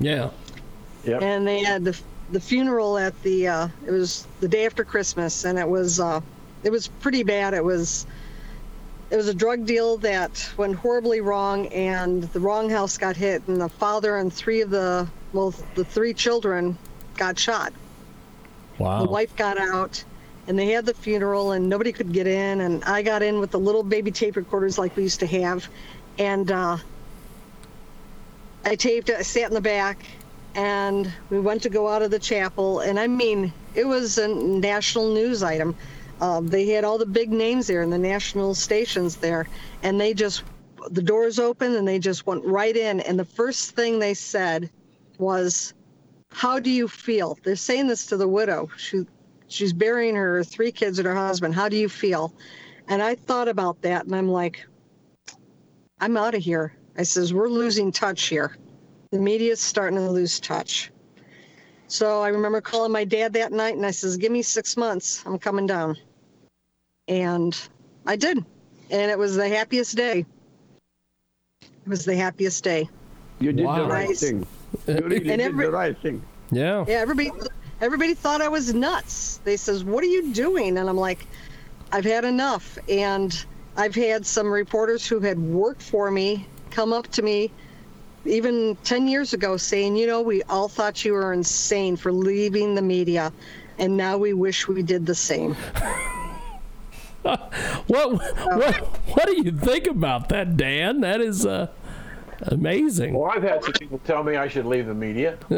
[0.00, 0.30] Yeah.
[1.04, 1.22] Yep.
[1.22, 1.98] And they had the
[2.30, 6.20] the funeral at the uh, it was the day after Christmas, and it was uh,
[6.62, 7.54] it was pretty bad.
[7.54, 8.06] It was
[9.10, 13.42] it was a drug deal that went horribly wrong, and the wrong house got hit,
[13.48, 16.76] and the father and three of the well the three children
[17.16, 17.72] got shot.
[18.78, 19.04] Wow.
[19.04, 20.04] The wife got out,
[20.48, 22.62] and they had the funeral, and nobody could get in.
[22.62, 25.68] And I got in with the little baby tape recorders like we used to have,
[26.18, 26.78] and uh,
[28.64, 29.16] I taped it.
[29.18, 29.98] I sat in the back,
[30.54, 32.80] and we went to go out of the chapel.
[32.80, 35.76] And I mean, it was a national news item.
[36.22, 39.46] Um, they had all the big names there and the national stations there,
[39.82, 40.44] and they just
[40.90, 43.00] the doors open and they just went right in.
[43.00, 44.70] And the first thing they said
[45.18, 45.74] was,
[46.30, 48.70] "How do you feel?" They're saying this to the widow.
[48.78, 49.04] She
[49.48, 51.54] she's burying her three kids and her husband.
[51.54, 52.32] How do you feel?
[52.88, 54.64] And I thought about that, and I'm like,
[56.00, 56.72] I'm out of here.
[56.96, 58.56] I says, we're losing touch here.
[59.10, 60.90] The media's starting to lose touch.
[61.86, 65.22] So I remember calling my dad that night and I says, give me six months.
[65.24, 65.96] I'm coming down.
[67.08, 67.58] And
[68.06, 68.44] I did.
[68.90, 70.26] And it was the happiest day.
[71.62, 72.88] It was the happiest day.
[73.40, 73.88] You did the Wow.
[73.88, 74.46] right thing.
[74.86, 76.22] You really And did every- the right thing.
[76.50, 76.84] Yeah.
[76.86, 77.30] Yeah, everybody
[77.80, 79.40] everybody thought I was nuts.
[79.44, 81.26] They says, "What are you doing?" And I'm like,
[81.92, 83.36] "I've had enough." And
[83.76, 87.50] I've had some reporters who had worked for me come up to me
[88.24, 92.74] even 10 years ago saying, "You know, we all thought you were insane for leaving
[92.74, 93.32] the media,
[93.78, 95.56] and now we wish we did the same."
[97.88, 98.76] What what
[99.08, 101.00] what do you think about that, Dan?
[101.00, 101.68] That is uh,
[102.42, 103.14] amazing.
[103.14, 105.36] Well, I've had some people tell me I should leave the media.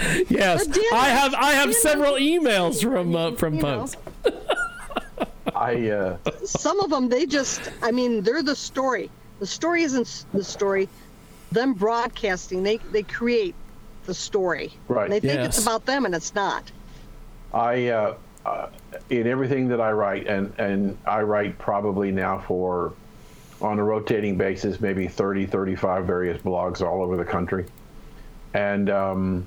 [0.28, 3.96] Yes, I have I have Dan, several emails from uh, from you folks.
[5.54, 9.10] I uh, Some of them, they just, I mean, they're the story.
[9.40, 10.88] The story isn't the story.
[11.52, 13.54] Them broadcasting, they they create
[14.06, 14.72] the story.
[14.88, 15.10] Right.
[15.10, 15.56] They think Yes.
[15.58, 16.70] it's about them, and it's not.
[17.52, 18.14] I uh,
[18.46, 18.68] uh,
[19.10, 22.92] in everything that I write, and and I write probably now for
[23.60, 27.66] on a rotating basis, maybe 30, 35 various blogs all over the country.
[28.54, 29.46] And um,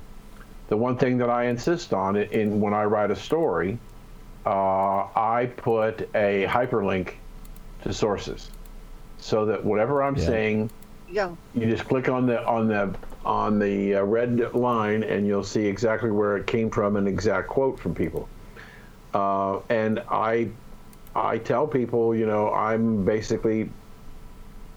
[0.68, 3.78] the one thing that I insist on in, in when I write a story,
[4.46, 4.50] uh,
[5.14, 7.14] I put a hyperlink
[7.82, 8.50] to sources,
[9.18, 10.26] so that whatever I'm Yeah.
[10.26, 10.70] saying
[11.10, 11.30] Yeah.
[11.54, 12.94] you just click on the on the
[13.24, 17.48] on the uh, red line and you'll see exactly where it came from an exact
[17.48, 18.28] quote from people
[19.14, 20.46] uh, and i
[21.16, 23.70] i tell people you know i'm basically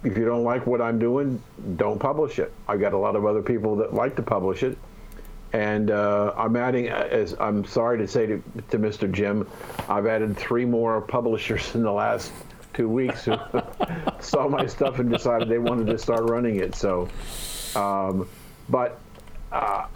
[0.05, 1.41] if you don't like what i'm doing
[1.75, 4.77] don't publish it I've got a lot of other people that like to publish it
[5.57, 9.11] And uh, I'm adding, uh, as I'm sorry to say to, to Mr.
[9.11, 9.49] Jim,
[9.89, 12.31] I've added three more publishers in the last
[12.75, 13.37] two weeks who
[14.19, 16.75] saw my stuff and decided they wanted to start running it.
[16.75, 17.09] So,
[17.75, 18.29] um,
[18.69, 18.99] but
[19.51, 19.87] uh,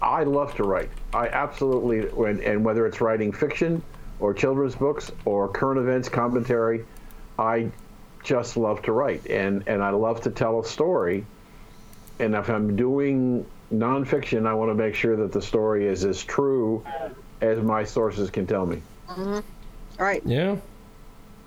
[0.00, 0.90] I love to write.
[1.12, 3.82] I absolutely, and, and whether it's writing fiction
[4.20, 6.84] or children's books or current events commentary,
[7.40, 7.72] I
[8.22, 11.26] just love to write, and and I love to tell a story.
[12.20, 16.22] And if I'm doing nonfiction, I want to make sure that the story is as
[16.22, 16.84] true
[17.40, 18.82] as my sources can tell me.
[19.08, 19.32] Mm-hmm.
[19.32, 19.42] All
[19.98, 20.22] right.
[20.24, 20.56] Yeah.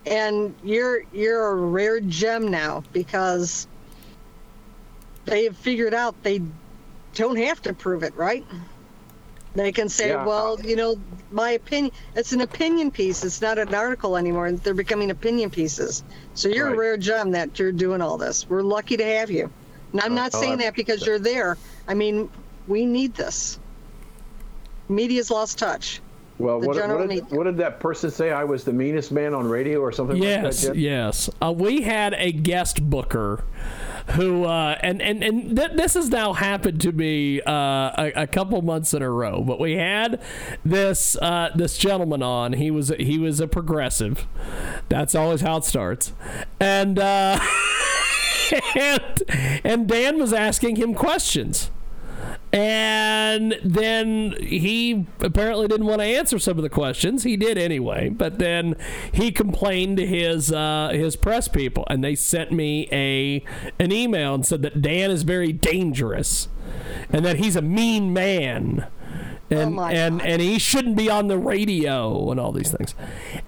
[0.05, 3.67] And you're you're a rare gem now because
[5.25, 6.41] they have figured out they
[7.15, 8.45] don't have to prove it, right?
[9.55, 10.25] They can say, Yeah.
[10.25, 10.95] well, you know,
[11.31, 13.23] my opinion, it's an opinion piece.
[13.23, 14.51] It's not an article anymore.
[14.51, 16.03] They're becoming opinion pieces.
[16.33, 16.73] So you're Right.
[16.75, 18.49] a rare gem that you're doing all this.
[18.49, 19.51] We're lucky to have you.
[19.93, 21.57] And I'm not Oh, saying I that because you're there.
[21.87, 22.29] I mean,
[22.67, 23.59] we need this.
[24.89, 26.01] Media's lost touch.
[26.39, 28.31] Well, what, what, did, what did that person say?
[28.31, 30.73] I was the meanest man on radio or something like Yes, that?
[30.73, 30.79] Jim?
[30.83, 31.29] yes.
[31.41, 33.43] Uh, we had a guest booker
[34.15, 38.27] who, uh, and and and th- this has now happened to me uh, a, a
[38.27, 39.43] couple months in a row.
[39.43, 40.19] But we had
[40.65, 42.53] this uh, this gentleman on.
[42.53, 44.27] He was he was a progressive.
[44.89, 46.13] That's always how it starts,
[46.59, 46.97] and.
[48.75, 49.23] And,
[49.63, 51.71] and Dan was asking him questions.
[52.51, 57.23] And then he apparently didn't want to answer some of the questions.
[57.23, 58.75] He did anyway, but then
[59.11, 63.43] he complained to his uh, his press people, and they sent me a
[63.79, 66.47] an email and said that Dan is very dangerous,
[67.09, 68.85] and that he's a mean man,
[69.53, 72.95] and and and he shouldn't be on the radio and all these things.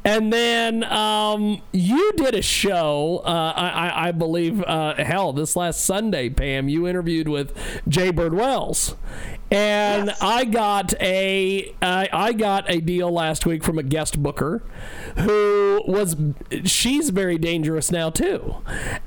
[0.03, 5.55] And then um, you did a show, uh, I, I, I believe, uh, hell, this
[5.55, 6.69] last Sunday, Pam.
[6.69, 7.55] You interviewed with
[7.87, 8.95] Jay Bird Wells,
[9.51, 14.63] and I got a I I got a deal last week from a guest booker,
[15.17, 16.15] who was
[16.63, 18.55] she's very dangerous now too,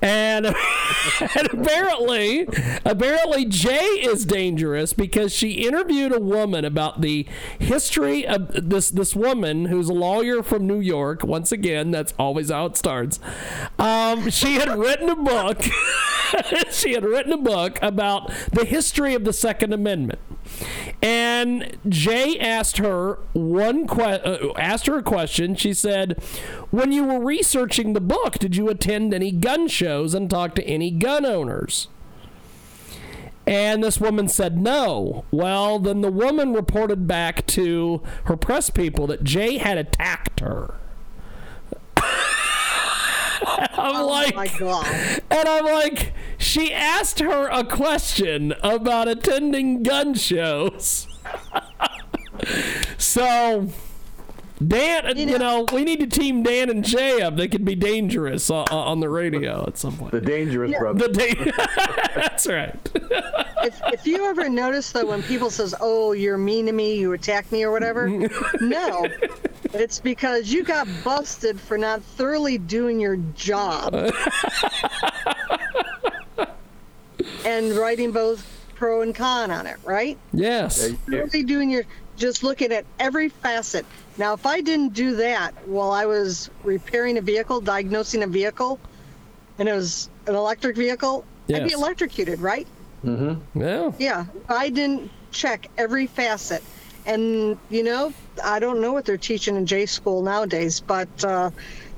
[0.00, 0.46] and,
[1.36, 2.48] and apparently
[2.84, 7.26] apparently Jay is dangerous because she interviewed a woman about the
[7.58, 11.24] history of this this woman who's a lawyer from New York.
[11.24, 13.18] Once again, that's always how it starts.
[13.78, 15.62] Um, she had written a book.
[16.70, 20.20] she had written a book about the history of the Second Amendment.
[21.02, 25.54] And Jay asked her one que- uh, asked her a question.
[25.54, 26.20] She said,
[26.70, 30.66] "When you were researching the book, did you attend any gun shows and talk to
[30.66, 31.88] any gun owners?"
[33.46, 35.24] And this woman said no.
[35.30, 40.74] Well, then the woman reported back to her press people that Jay had attacked her.
[43.46, 44.86] I'm like, my God.
[45.30, 51.06] and I'm like, she asked her a question about attending gun shows.
[52.98, 53.68] so,
[54.66, 57.36] Dan, you know, we need to team Dan and Jay up.
[57.36, 60.12] They could be dangerous on, on the radio at some point.
[60.12, 60.78] The dangerous Yeah.
[60.78, 61.08] brother.
[61.08, 61.52] The da-
[62.14, 62.74] That's right.
[63.64, 67.12] if, if you ever notice though when people says oh you're mean to me you
[67.12, 68.08] attack me or whatever
[68.60, 69.06] no
[69.74, 73.92] it's because you got busted for not thoroughly doing your job
[77.48, 80.88] and writing both pro and con on it right Yes.
[81.10, 81.84] thoroughly doing your
[82.16, 83.84] just looking at every facet
[84.18, 88.78] now if i didn't do that while i was repairing a vehicle diagnosing a vehicle
[89.58, 92.66] and it was an electric vehicle i'd be electrocuted right
[93.04, 93.60] Mm-hmm.
[93.60, 93.92] Yeah.
[94.00, 96.64] yeah, I didn't check every facet.
[97.06, 98.12] And, you know,
[98.44, 101.50] I don't know what they're teaching in J school nowadays, but uh,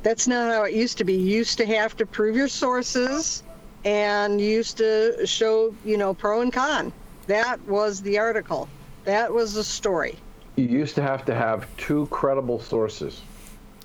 [0.03, 1.15] that's not how it used to be.
[1.15, 3.43] You used to have to prove your sources
[3.85, 6.93] and used to show, you know, pro and con.
[7.27, 8.69] That was the article,
[9.05, 10.17] that was the story.
[10.57, 13.23] You used to have to have two credible sources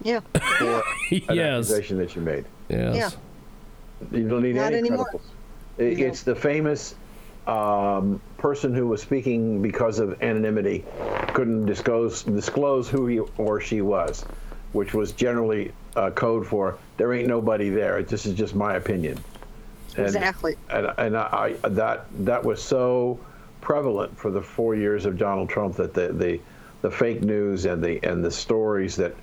[0.04, 0.20] Yeah.
[0.58, 1.70] for an Yes.
[1.70, 2.46] accusation that you made.
[2.70, 2.96] Yes.
[4.12, 4.18] Yeah.
[4.20, 5.06] You don't need Not any anymore.
[5.06, 5.22] credibles.
[5.78, 6.96] It- It's the famous
[7.48, 10.84] um, person who was speaking because of anonymity,
[11.36, 14.26] couldn't disclose disclose who he or she was,
[14.74, 18.02] which was generally uh, code for there ain't nobody there.
[18.02, 19.20] This is just my opinion.
[19.98, 20.56] And, Exactly.
[20.70, 23.20] And, and I, I that that was so
[23.62, 26.39] prevalent for the four years of Donald Trump that the the,
[26.82, 29.16] the fake news and the and the stories that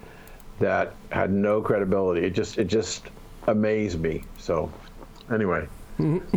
[0.59, 2.27] that had no credibility.
[2.27, 3.05] It just it just
[3.47, 4.25] amazed me.
[4.39, 4.71] So
[5.33, 5.67] anyway,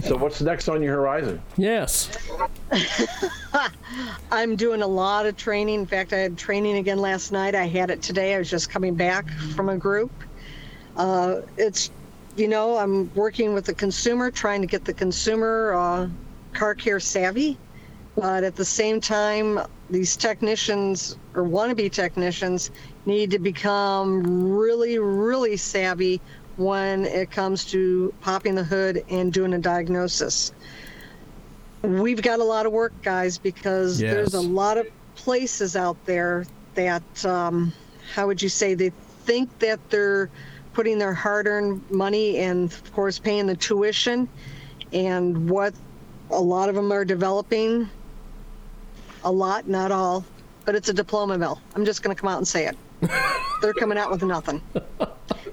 [0.04, 1.42] so what's next on your horizon?
[1.58, 2.12] Yes.
[4.32, 5.82] I'm doing a lot of training.
[5.82, 7.56] In fact, I had training again last night.
[7.56, 8.36] I had it today.
[8.36, 10.12] I was just coming back from a group.
[10.98, 11.90] Uh, it's,
[12.36, 16.10] you know, I'm working with the consumer, trying to get the consumer uh,
[16.54, 17.60] car care savvy
[18.16, 19.60] But at the same time,
[19.90, 22.72] these technicians or wannabe technicians
[23.06, 26.22] need to become really, really savvy
[26.56, 30.54] when it comes to popping the hood and doing a diagnosis.
[31.84, 36.46] We've got a lot of work, guys, because there's a lot of places out there
[36.76, 37.74] that, um,
[38.14, 38.92] how would you say, they
[39.26, 40.30] think that they're
[40.76, 44.28] putting their hard earned money and, of course, paying the tuition.
[44.92, 45.74] And what
[46.30, 47.90] a lot of them are developing,
[49.24, 50.26] a lot, not all,
[50.66, 51.62] but it's a diploma mill.
[51.76, 52.78] I'm just going to come out and say it.
[53.62, 54.62] they're coming out with nothing.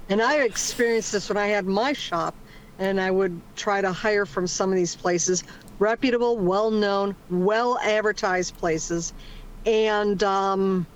[0.08, 2.34] And I experienced this when I had my shop,
[2.78, 5.44] and I would try to hire from some of these places,
[5.78, 9.12] reputable, well known, well advertised places.
[9.66, 10.86] And um,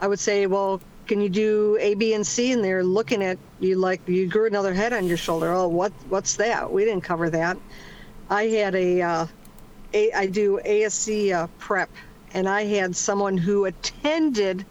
[0.00, 2.52] I would say, well, can you do A, B, and C?
[2.52, 5.52] And they're looking at you like you grew another head on your shoulder.
[5.52, 6.70] Oh, what what's that?
[6.72, 7.56] We didn't cover that.
[8.30, 9.26] I had a, uh,
[9.92, 11.90] a I do ASE uh, prep,
[12.34, 14.64] and I had someone who attended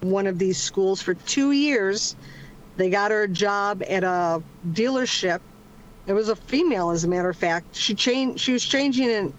[0.00, 2.16] one of these schools for two years.
[2.76, 5.40] They got her a job at a dealership.
[6.06, 7.74] It was a female, as a matter of fact.
[7.74, 8.40] She changed.
[8.40, 9.32] She was changing in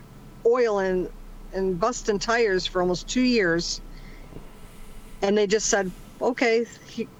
[0.45, 1.09] oil and
[1.53, 3.81] and busting tires for almost two years.
[5.21, 5.91] And they just said,
[6.21, 6.65] "Okay,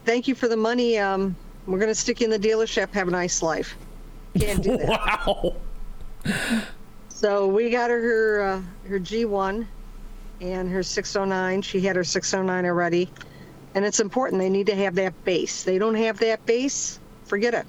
[0.05, 0.97] thank you for the money.
[0.97, 1.35] Um,
[1.65, 2.93] we're going to stick you in the dealership.
[2.93, 3.75] Have a nice life."
[4.39, 4.89] Can't do that.
[5.25, 5.55] wow.
[7.09, 9.65] So we got her her, uh, her G1
[10.41, 11.61] and her 609.
[11.63, 13.09] She had her 609 already.
[13.75, 14.39] And it's important.
[14.39, 15.63] They need to have that base.
[15.63, 17.65] They don't have that base, forget it.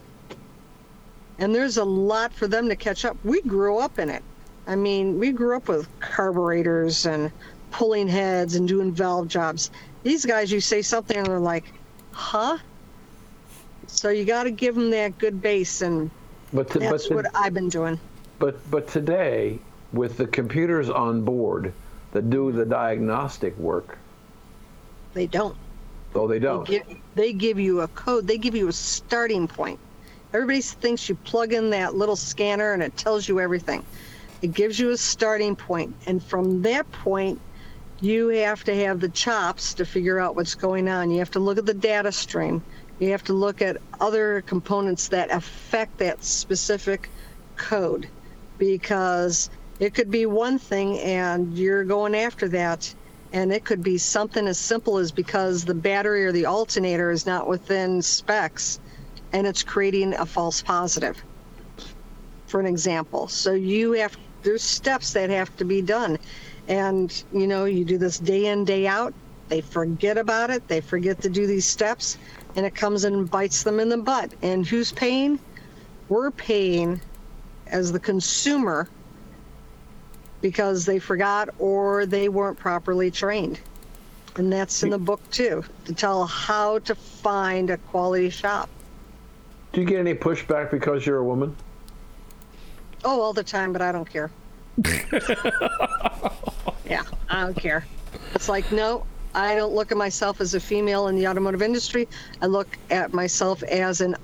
[1.38, 3.16] And there's a lot for them to catch up.
[3.24, 4.22] We grew up in it.
[4.66, 7.30] I mean, we grew up with carburetors and
[7.70, 9.70] pulling heads and doing valve jobs.
[10.02, 11.64] These guys, you say something and they're like,
[12.12, 12.58] huh?
[13.86, 15.82] So you got to give them that good base.
[15.82, 16.10] And
[16.52, 17.98] But to- but that's to- what I've been doing.
[18.38, 19.58] But but today,
[19.92, 21.72] with the computers on board
[22.12, 23.98] that do the diagnostic work,
[25.14, 25.56] They don't.
[26.14, 26.66] oh, they don't.
[26.66, 28.26] They give, they give you a code.
[28.26, 29.80] They give you a starting point.
[30.32, 33.82] Everybody thinks you plug in that little scanner and it tells you everything.
[34.42, 37.40] It gives you a starting point, and from that point,
[38.00, 41.10] you have to have the chops to figure out what's going on.
[41.10, 42.62] You have to look at the data stream.
[42.98, 47.08] You have to look at other components that affect that specific
[47.56, 48.08] code
[48.58, 52.92] because it could be one thing and you're going after that
[53.32, 57.26] and it could be something as simple as because the battery or the alternator is
[57.26, 58.80] not within specs
[59.32, 61.22] and it's creating a false positive
[62.46, 66.18] for an example so you have there's steps that have to be done
[66.68, 69.12] and you know you do this day in day out
[69.48, 72.18] they forget about it they forget to do these steps
[72.56, 75.38] and it comes and bites them in the butt and who's paying
[76.08, 77.00] we're paying
[77.66, 78.88] as the consumer
[80.40, 83.60] because they forgot or they weren't properly trained.
[84.36, 88.68] And that's in the book too, to tell how to find a quality shop.
[89.72, 91.56] Do you get any pushback because you're a woman?
[93.04, 94.30] Oh, all the time, but I don't care.
[96.88, 97.84] yeah, I don't care.
[98.34, 99.04] It's like, no,
[99.34, 102.08] I don't look at myself as a female in the automotive industry.
[102.40, 104.16] I look at myself as an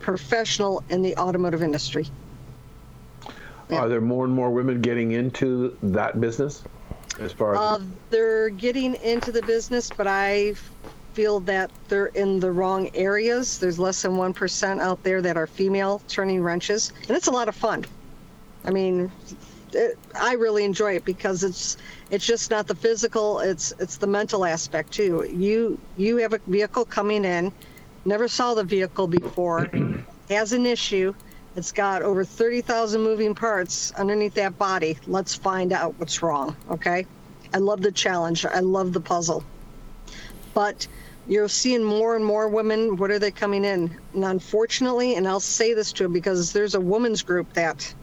[0.00, 2.06] professional in the automotive industry.
[3.70, 6.62] Are there more and more women getting into that business?
[7.20, 10.54] As far as Uh, they're getting into the business, but I
[11.14, 13.58] feel that they're in the wrong areas.
[13.58, 17.48] There's less than 1% out there that are female turning wrenches, and it's a lot
[17.48, 17.84] of fun.
[18.64, 19.10] I mean,
[19.74, 21.76] it, I really enjoy it because it's
[22.10, 25.28] it's just not the physical, it's it's the mental aspect too.
[25.32, 27.52] You you have a vehicle coming in,
[28.04, 29.70] never saw the vehicle before,
[30.28, 31.14] has an issue.
[31.54, 34.96] It's got over 30,000 moving parts underneath that body.
[35.06, 37.06] Let's find out what's wrong, okay?
[37.52, 38.46] I love the challenge.
[38.46, 39.44] I love the puzzle.
[40.54, 40.86] But
[41.28, 42.96] you're seeing more and more women.
[42.96, 43.96] What are they coming in?
[44.14, 47.94] And unfortunately, and I'll say this to them because there's a women's group that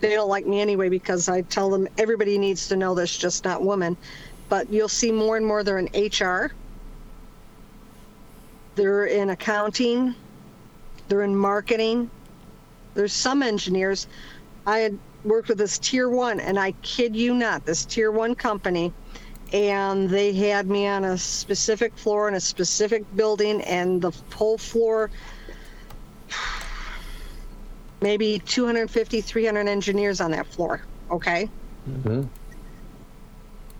[0.00, 3.44] they don't like me anyway because I tell them everybody needs to know this, just
[3.44, 3.96] not women.
[4.48, 6.52] But you'll see more and more they're in HR,
[8.74, 10.14] they're in accounting,
[11.08, 12.10] they're in marketing.
[12.94, 14.06] There's some engineers.
[14.66, 18.34] I had worked with this tier one, and I kid you not, this tier one
[18.34, 18.92] company,
[19.52, 24.58] and they had me on a specific floor in a specific building, and the whole
[24.58, 25.10] floor
[28.00, 30.82] maybe 250, 300 engineers on that floor.
[31.10, 31.48] Okay.
[31.88, 32.24] Mm-hmm.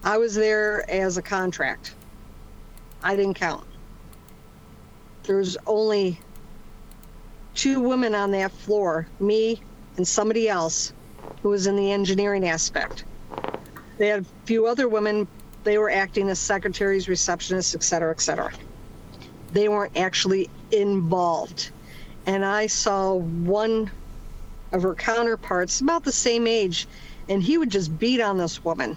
[0.04, 1.94] I was there as a contract.
[3.02, 3.64] I didn't count.
[5.24, 6.18] There was only
[7.54, 9.60] two women on that floor, me
[9.96, 10.92] and somebody else,
[11.42, 13.04] who was in the engineering aspect.
[13.98, 15.26] They had a few other women,
[15.64, 18.52] they were acting as secretaries, receptionists, et cetera, et cetera.
[19.52, 21.70] They weren't actually involved.
[22.26, 23.90] And I saw one
[24.72, 26.86] of her counterparts, about the same age,
[27.28, 28.96] and he would just beat on this woman.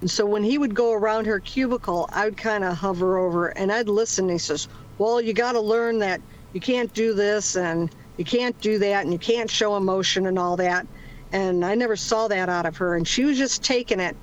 [0.00, 3.48] And so when he would go around her cubicle, I would kind of hover over
[3.48, 4.28] and I'd listen.
[4.28, 4.68] he says,
[4.98, 6.20] Well, you got to learn that
[6.52, 10.38] you can't do this and you can't do that and you can't show emotion and
[10.38, 10.86] all that.
[11.32, 12.94] And I never saw that out of her.
[12.94, 14.16] And she was just taking it.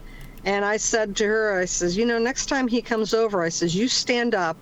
[0.46, 3.50] And I said to her, I says, You know, next time he comes over, I
[3.50, 4.58] says, You stand up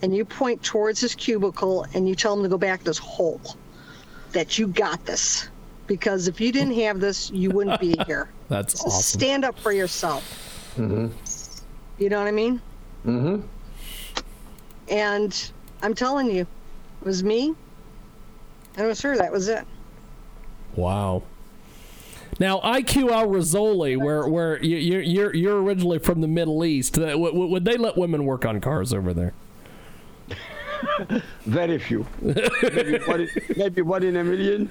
[0.00, 2.98] and you point towards his cubicle and you tell him to go back to this
[2.98, 3.40] hole.
[4.34, 5.48] That you got this.
[5.86, 8.28] Because if you didn't have this, you wouldn't be here.
[8.48, 9.20] That's So awesome.
[9.20, 10.22] Stand up for yourself.
[10.76, 11.08] Mm-hmm.
[12.02, 12.60] You know what I mean?
[13.06, 13.46] Mm-hmm.
[14.88, 15.50] And
[15.82, 17.54] I'm telling you, it was me
[18.76, 19.16] and it was her.
[19.16, 19.64] That was it.
[20.76, 21.22] Wow.
[22.40, 26.98] Now, IQ Al Rassooli, where where you, you're you're you're originally from the Middle East,
[26.98, 29.32] uh, would, would they let women work on cars over there?
[31.46, 32.06] Very few.
[32.22, 34.70] maybe, one in, maybe one in a million.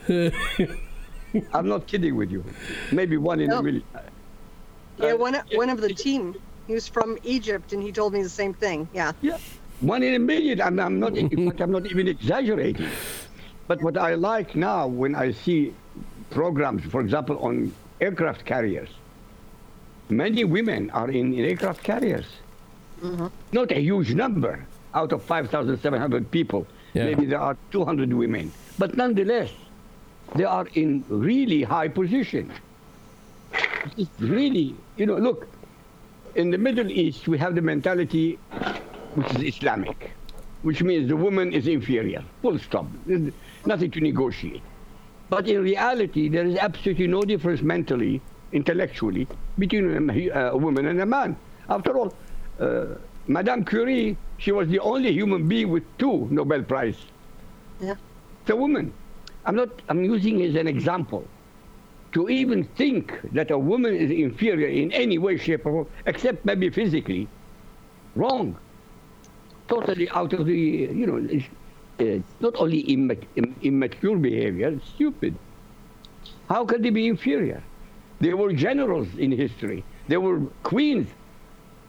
[1.54, 2.44] I'm not kidding with you.
[2.92, 3.60] Maybe one in No.
[3.60, 3.84] a million.
[5.00, 6.36] Yeah, uh, one one of the team.
[6.68, 8.88] He was from Egypt, and he told me the same thing.
[8.94, 9.12] Yeah.
[9.22, 9.38] Yeah.
[9.82, 10.62] One in a million.
[10.62, 11.16] I'm, I'm not.
[11.16, 12.88] Fact, I'm not even exaggerating.
[13.68, 15.74] But what I like now, when I see
[16.30, 18.90] programs, for example, on aircraft carriers,
[20.10, 22.26] many women are in, in aircraft carriers.
[23.02, 23.28] Mm-hmm.
[23.52, 26.68] Not a huge number out of 5,700 people.
[26.94, 27.06] Yeah.
[27.06, 28.52] Maybe there are 200 women.
[28.78, 29.52] But nonetheless,
[30.36, 32.52] they are in really high position.
[33.98, 35.48] It's really, you know, look,
[36.36, 38.40] in the Middle East, we have the mentality
[39.16, 40.12] which is Islamic,
[40.64, 42.24] which means the woman is inferior.
[42.42, 42.88] Full stop.
[43.06, 43.32] There's
[43.66, 44.64] nothing to negotiate.
[45.30, 48.22] But in reality, there is absolutely no difference mentally,
[48.52, 49.28] intellectually,
[49.58, 51.36] between a, a woman and a man.
[51.70, 52.14] After all,
[52.60, 52.96] uh,
[53.28, 56.98] Madame Curie, she was the only human being with two Nobel Prize.
[57.80, 57.96] Yeah.
[58.42, 58.94] It's a woman.
[59.46, 59.70] I'm not.
[59.90, 61.26] I'm using it as an example.
[62.14, 66.46] To even think that a woman is inferior in any way, shape, or form, except
[66.46, 67.28] maybe physically,
[68.16, 68.56] wrong.
[69.68, 70.54] Totally out of the.
[70.54, 71.46] You know, it's,
[71.98, 73.16] it's not only imma-
[73.62, 74.68] immature behavior.
[74.70, 75.36] It's stupid.
[76.50, 77.64] How can they be inferior?
[78.20, 79.84] They were generals in history.
[80.08, 81.08] They were queens.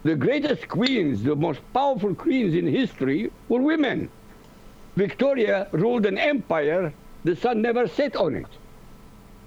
[0.05, 4.11] The greatest queens, the most powerful queens in history were women.
[4.97, 6.93] Victoria ruled an empire,
[7.25, 8.47] the sun never set on it.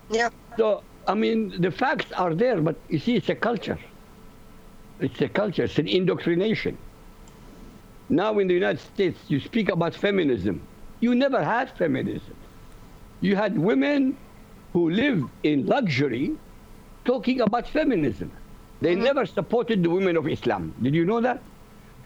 [0.10, 0.30] Yeah.
[0.58, 3.78] So, I mean, the facts are there, but you see, it's a culture.
[5.00, 6.76] It's a culture, it's an indoctrination.
[8.10, 10.62] Now in the United States, you speak about feminism.
[11.02, 12.36] You never had feminism.
[13.22, 14.18] You had women
[14.74, 16.36] who lived in luxury
[17.06, 18.32] talking about feminism.
[18.82, 20.74] They never supported the women of Islam.
[20.82, 21.42] Did you know that?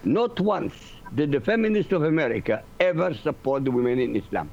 [0.04, 0.74] Not once
[1.16, 4.50] did the feminists of America ever support the women in Islam.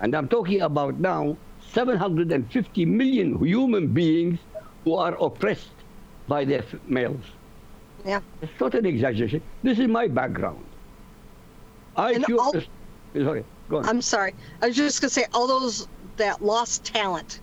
[0.00, 1.36] And I'm talking about now
[1.72, 4.38] 750 million human beings
[4.84, 5.70] who are oppressed
[6.28, 7.24] by their males.
[8.04, 8.20] Yeah.
[8.40, 9.42] It's not an exaggeration.
[9.62, 10.64] This is my background.
[11.96, 12.52] I all-
[13.14, 13.86] Sorry, go on.
[13.88, 14.34] I'm sorry.
[14.60, 17.40] I was just gonna say all those that lost talent,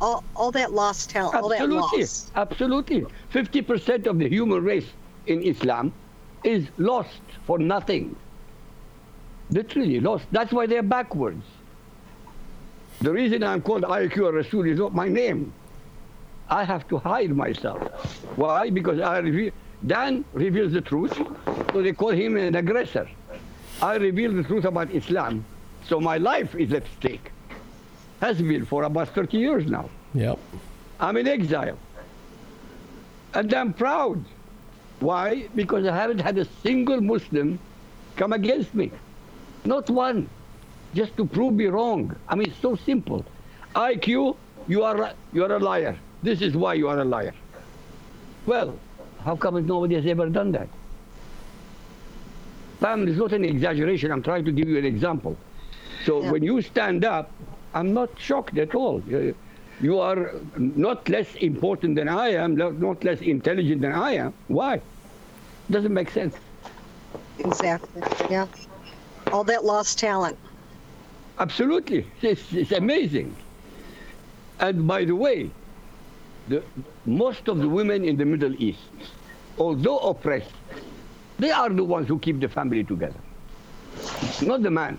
[0.00, 2.30] all all that lost talent, all that Absolutely, loss.
[2.34, 3.06] absolutely.
[3.32, 4.86] 50% of the human race
[5.26, 5.92] in Islam
[6.42, 8.14] is lost for nothing.
[9.50, 10.24] Literally lost.
[10.32, 11.44] That's why they're backwards.
[13.00, 15.52] The reason I'm called IQ Rasul is not my name.
[16.48, 17.80] I have to hide myself.
[18.36, 18.70] Why?
[18.70, 19.52] Because I reveal,
[19.86, 21.14] Dan reveals the truth,
[21.72, 23.08] so they call him an aggressor.
[23.82, 25.44] I reveal the truth about Islam,
[25.86, 27.30] so my life is at stake.
[28.24, 29.90] Has been for about 30 years now.
[30.14, 30.38] Yep.
[30.98, 31.76] I'm in exile.
[33.34, 34.24] And I'm proud.
[35.00, 35.46] Why?
[35.54, 37.58] Because I haven't had a single Muslim
[38.16, 38.90] come against me.
[39.66, 40.26] Not one.
[40.94, 42.16] Just to prove me wrong.
[42.26, 43.26] I mean, it's so simple.
[43.76, 45.94] IQ, you are, a- you are a liar.
[46.22, 47.34] This is why you are a liar.
[48.46, 48.74] Well,
[49.22, 50.68] how come nobody has ever done that?
[52.80, 54.10] Pam, it's not an exaggeration.
[54.10, 55.36] I'm trying to give you an example.
[56.06, 57.30] So when you stand up,
[57.74, 59.02] I'm not shocked at all.
[59.08, 59.34] You-
[60.00, 64.32] are not less important than I am, not not less intelligent than I am.
[64.46, 64.80] Why?
[65.68, 66.36] Doesn't make sense.
[67.38, 68.02] Exactly.
[68.30, 68.46] Yeah.
[69.32, 70.38] All that lost talent.
[71.38, 72.06] Absolutely.
[72.22, 73.34] It's, it's amazing.
[74.60, 75.50] And by the way,
[76.48, 76.62] the,
[77.04, 78.78] most of the women in the Middle East,
[79.58, 80.52] although oppressed,
[81.38, 83.18] they are the ones who keep the family together.
[84.42, 84.98] Not the man.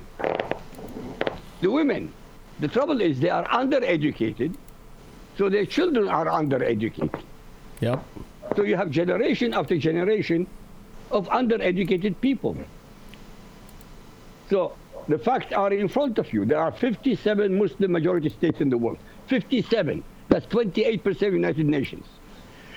[1.61, 2.11] The women.
[2.59, 4.55] The trouble is they are undereducated,
[5.37, 7.21] so their children are undereducated.
[7.81, 8.03] Yep.
[8.55, 10.47] So you have generation after generation
[11.11, 12.55] of undereducated people.
[14.49, 14.73] So
[15.07, 16.45] the facts are in front of you.
[16.45, 18.97] There are 57 Muslim majority states in the world.
[19.27, 20.03] 57.
[20.29, 22.05] That's 28% of United Nations.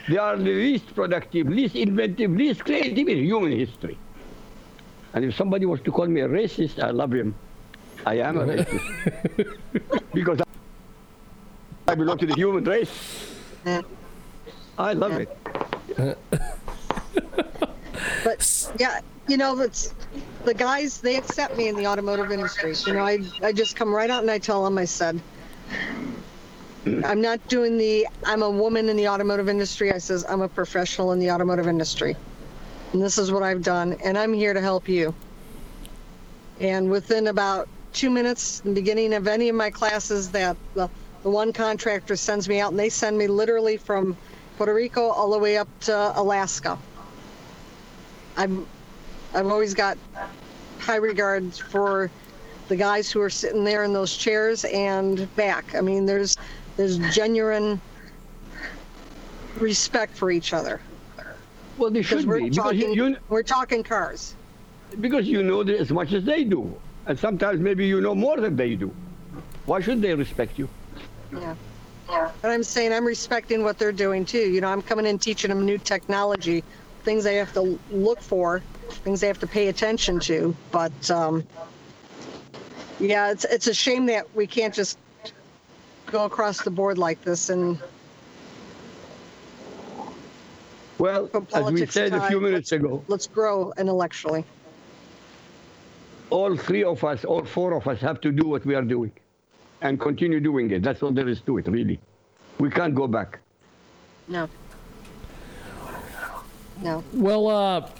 [0.08, 3.98] They are the least productive, least inventive, least creative in human history.
[5.12, 7.34] And if somebody was to call me a racist, I love him.
[8.08, 9.58] I am a racist.
[10.14, 10.40] because
[11.86, 13.34] I belong to the human race.
[14.78, 15.28] I love it.
[18.24, 19.94] But yeah, you know, it's
[20.44, 21.00] the guys.
[21.00, 22.74] They accept me in the automotive industry.
[22.86, 24.76] You know, I I just come right out and I tell them.
[24.78, 25.20] I said,
[27.04, 28.06] I'm not doing the.
[28.24, 29.92] I'm a woman in the automotive industry.
[29.92, 32.16] I says I'm a professional in the automotive industry,
[32.92, 35.14] and this is what I've done, and I'm here to help you.
[36.60, 40.88] And within about two minutes, in the beginning of any of my classes, that the,
[41.22, 44.16] the one contractor sends me out, and they send me literally from
[44.56, 46.78] Puerto Rico all the way up to Alaska.
[48.36, 48.66] I'm,
[49.34, 49.98] I've always got
[50.78, 52.10] high regard for
[52.68, 55.74] the guys who are sitting there in those chairs and back.
[55.74, 56.36] I mean, there's
[56.76, 57.80] there's genuine
[59.58, 60.80] respect for each other.
[61.76, 62.50] Well, they should we're be.
[62.50, 64.34] Because talking, you, you, we're talking cars.
[65.00, 66.74] because you know as much as they do.
[67.08, 68.94] And sometimes maybe you know more than they do.
[69.64, 70.68] Why should they respect you?
[71.32, 71.56] Yeah.
[72.08, 72.30] Yeah.
[72.42, 74.50] And I'm saying I'm respecting what they're doing too.
[74.50, 76.62] You know, I'm coming in teaching them new technology,
[77.04, 80.54] things they have to look for, things they have to pay attention to.
[80.70, 81.44] But um,
[83.00, 84.98] yeah, it's it's a shame that we can't just
[86.06, 87.78] go across the board like this and
[90.98, 94.44] Well, as we politics said a few minutes ago, let's grow intellectually.
[96.30, 99.12] All three of us, all four of us have to do what we are doing
[99.82, 100.82] and continue doing it.
[100.82, 102.00] That's all there is to it, really.
[102.58, 103.38] We can't go back.
[104.26, 104.48] No.
[106.82, 107.02] No.
[107.12, 107.90] Well, uh,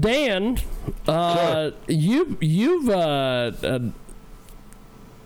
[0.00, 0.58] Dan,
[1.06, 3.78] uh, you you've uh, uh,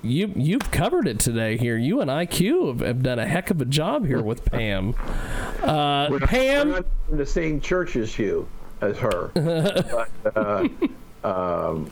[0.02, 1.76] you you've covered it today here.
[1.78, 4.94] You and IQ have, have done a heck of a job here with Pam.
[5.62, 8.46] Uh, We're not- Pam, we're not in the same church as you,
[8.80, 9.30] as her.
[9.34, 10.68] but, uh,
[11.24, 11.90] um,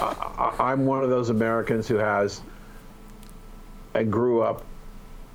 [0.00, 2.40] I, I'm one of those Americans who has
[3.94, 4.64] and grew up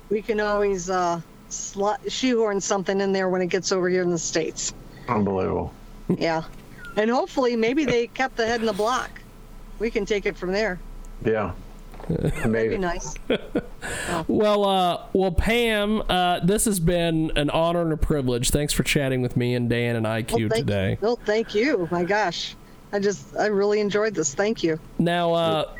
[0.09, 4.09] we can always uh, slu- shoehorn something in there when it gets over here in
[4.09, 4.73] the states.
[5.07, 5.73] Unbelievable.
[6.07, 6.43] Yeah,
[6.95, 9.11] and hopefully, maybe they kept the head in the block.
[9.77, 10.79] We can take it from there.
[11.23, 11.53] Yeah.
[12.09, 12.81] That'd be Amazing.
[12.81, 13.15] nice.
[14.27, 18.49] Well, uh, well, Pam, uh, this has been an honor and a privilege.
[18.49, 20.97] Thanks for chatting with me and Dan and IQ Well, thank, today.
[20.99, 21.87] Well, thank you.
[21.89, 22.55] My gosh,
[22.91, 24.33] I just I really enjoyed this.
[24.35, 24.79] Thank you.
[24.97, 25.73] Now, uh,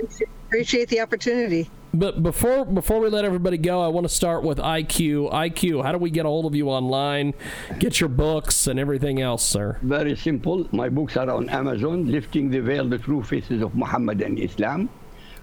[0.49, 1.69] Appreciate the opportunity.
[1.93, 5.31] but before before we let everybody go, I want to start with IQ.
[5.31, 7.35] IQ, how do we get a hold of you online?
[7.77, 9.77] Get your books and everything else, sir.
[9.83, 10.67] Very simple.
[10.71, 14.89] My books are on Amazon, Lifting the Veil, The True Faces of Muhammad and Islam.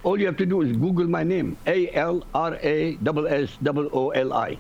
[0.02, 3.76] All you have to do is Google my name, A L R A S S
[3.76, 4.58] O O L I,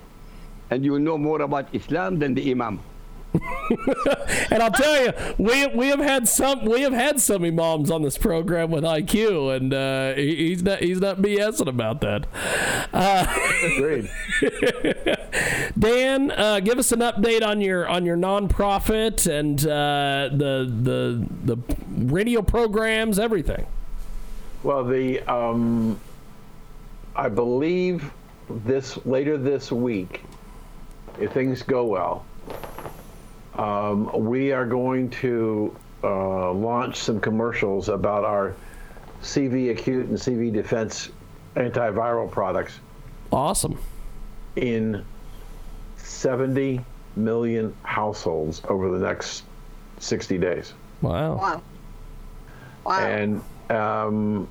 [0.70, 2.78] and you will know more about Islam than the Imam.
[4.50, 8.02] and I'll tell you, we we have had some we have had some imams on
[8.02, 12.26] this program with IQ, and uh, he, he's not he's not BSing about that.
[12.92, 13.26] Uh,
[13.76, 14.10] Agreed.
[15.78, 21.54] Dan, uh, give us an update on your on your nonprofit and uh, the the
[21.54, 21.76] the
[22.12, 23.66] radio programs, everything.
[24.62, 26.00] Well, the um,
[27.14, 28.10] I believe
[28.48, 30.22] this later this week,
[31.20, 32.24] if things go well,
[33.56, 38.54] um, we are going to uh, launch some commercials about our
[39.22, 41.10] CV acute and CV defense
[41.56, 42.78] antiviral products.
[43.32, 43.78] Awesome.
[44.56, 45.04] In
[45.96, 46.84] 70
[47.16, 49.44] million households over the next
[49.98, 50.74] 60 days.
[51.00, 51.36] Wow.
[51.36, 51.62] Wow.
[52.84, 53.00] Wow.
[53.00, 54.48] And um,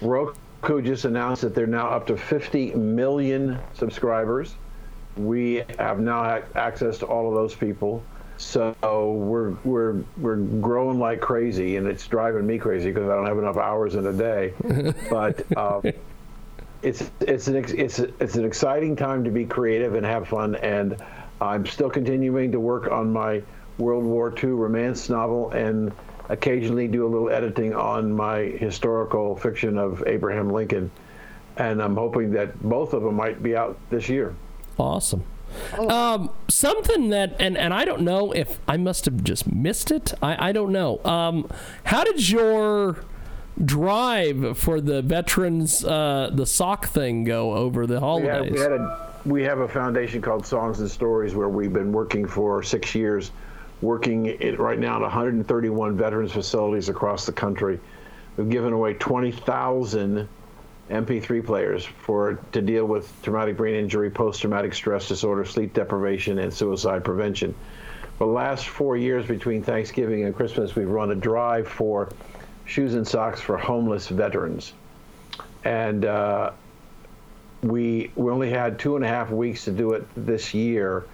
[0.00, 4.54] Roku just announced that they're now up to 50 million subscribers.
[5.18, 8.02] We have now had access to all of those people.
[8.36, 13.26] So we're we're we're growing like crazy, and it's driving me crazy because I don't
[13.26, 14.54] have enough hours in a day.
[15.10, 15.82] but um,
[16.82, 20.96] it's it's an it's it's an exciting time to be creative and have fun, and
[21.40, 23.42] I'm still continuing to work on my
[23.78, 25.92] World War II romance novel and
[26.28, 30.90] occasionally do a little editing on my historical fiction of Abraham Lincoln,
[31.56, 34.34] and I'm hoping that both of them might be out this year.
[34.78, 35.24] Awesome.
[35.76, 40.14] Um, something that, and, and I don't know if I must have just missed it.
[40.22, 41.00] I, I don't know.
[41.04, 41.50] Um,
[41.84, 42.98] how did your
[43.64, 48.44] drive for the veterans, uh, the sock thing go over the We, holidays?
[48.44, 51.92] had, we, had a, we have a foundation called Songs and Stories where we've been
[51.92, 53.32] working for six years,
[53.80, 57.80] working it right now at 131 veterans facilities across the country.
[58.36, 60.28] We've given away 20,000
[60.90, 66.52] MP3 players for to deal with traumatic brain injury, post-traumatic stress disorder, sleep deprivation, and
[66.52, 67.54] suicide prevention.
[68.16, 72.08] For the last four years between Thanksgiving and Christmas, we've run a drive for
[72.64, 74.72] shoes and socks for homeless veterans,
[75.64, 76.52] and uh,
[77.62, 81.04] we we only had two and a half weeks to do it this year,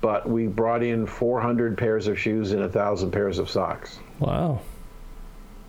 [0.00, 3.98] but we brought in 400 pairs of shoes and a thousand pairs of socks.
[4.18, 4.60] Wow.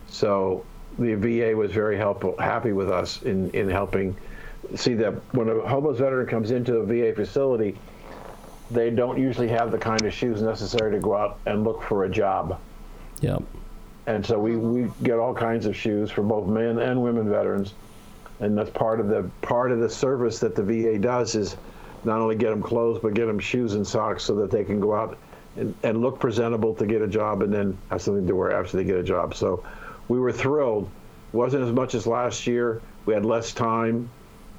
[0.08, 0.64] So
[0.98, 4.16] the VA was very helpful, happy with us in, in helping
[4.76, 7.76] see that when a homeless veteran comes into a VA facility,
[8.70, 12.04] they don't usually have the kind of shoes necessary to go out and look for
[12.04, 12.58] a job.
[13.20, 13.42] Yep.
[14.06, 17.74] And so we, we get all kinds of shoes for both men and women veterans.
[18.40, 21.56] And that's part of the part of the service that the VA does is
[22.04, 24.80] not only get them clothes, but get them shoes and socks so that they can
[24.80, 25.16] go out
[25.56, 28.76] and, and look presentable to get a job and then have something to wear after
[28.76, 29.34] they get a job.
[29.34, 29.64] So
[30.08, 30.88] we were thrilled.
[31.32, 32.80] wasn't as much as last year.
[33.06, 34.08] We had less time,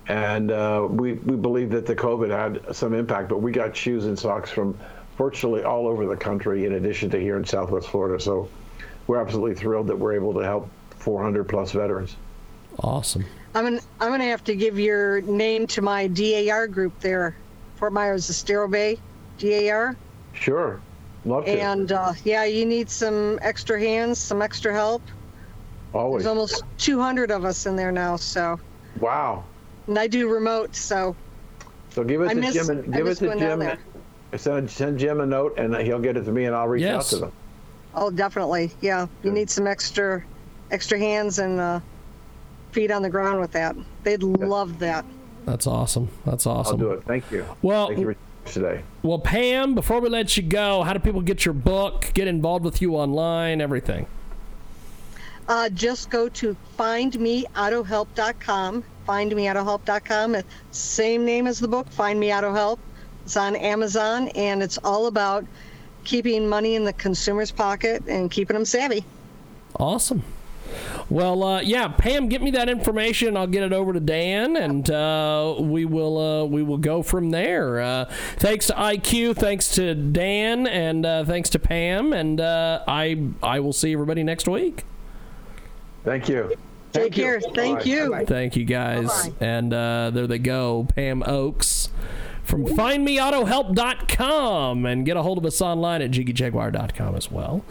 [0.07, 3.29] and uh, we we believe that the COVID had some impact.
[3.29, 4.77] But we got shoes and socks from
[5.17, 8.21] virtually all over the country, in addition to here in Southwest Florida.
[8.21, 8.49] So
[9.07, 10.69] we're absolutely thrilled that we're able to help
[10.99, 12.15] 400 plus veterans.
[12.79, 13.25] Awesome.
[13.53, 17.35] I'm gonna I'm gonna have to give your name to my DAR group there,
[17.77, 18.99] Fort Myers Estero Bay,
[19.39, 19.95] DAR.
[20.33, 20.81] Sure,
[21.23, 21.51] love to.
[21.51, 25.01] And uh, yeah, you need some extra hands, some extra help.
[25.95, 26.23] Always.
[26.23, 28.59] There's almost 200 of us in there now, so
[28.99, 29.43] Wow.
[29.87, 31.15] and I do remote, so
[31.91, 33.77] So give it I to miss- Jim and give it miss to going down Jim.
[34.37, 36.95] Send send Jim a note, and he'll get it to me, and I'll reach Yes.
[36.95, 37.31] out to them.
[37.95, 39.07] oh definitely, yeah.
[39.23, 40.21] You need some extra
[40.71, 41.79] extra hands and uh,
[42.73, 43.75] feet on the ground with that.
[44.03, 45.05] They'd love that.
[45.45, 46.09] That's awesome.
[46.25, 46.73] That's awesome.
[46.81, 47.03] I'll do it.
[47.05, 47.45] Thank you.
[47.61, 48.15] Well, Thank you
[48.45, 48.81] for today.
[49.03, 52.65] Well, Pam, before we let you go, how do people get your book, get involved
[52.65, 54.07] with you online, everything?
[55.47, 58.83] Uh, just go to findmeautohelp.com.
[59.07, 60.37] Findmeautohelp.com.
[60.71, 62.79] Same name as the book, Find Me Auto Help.
[63.23, 65.45] It's on Amazon, and it's all about
[66.03, 69.03] keeping money in the consumer's pocket and keeping them savvy.
[69.79, 70.23] Awesome.
[71.09, 73.37] Well, uh, yeah, Pam, get me that information.
[73.37, 77.29] I'll get it over to Dan, and uh, we will uh, we will go from
[77.29, 77.79] there.
[77.79, 78.05] Uh,
[78.37, 83.59] thanks to IQ, thanks to Dan, and uh, thanks to Pam, and uh, I I
[83.59, 84.83] will see everybody next week.
[86.05, 86.55] Thank you.
[86.93, 87.41] Take care.
[87.41, 87.85] Thank Bye.
[87.85, 88.23] you.
[88.25, 91.89] Thank you guys, and uh, there they go, Pam Oakes
[92.45, 97.65] from findmeautohelp.com and get a hold of us online at jiggyjaguar.com as well.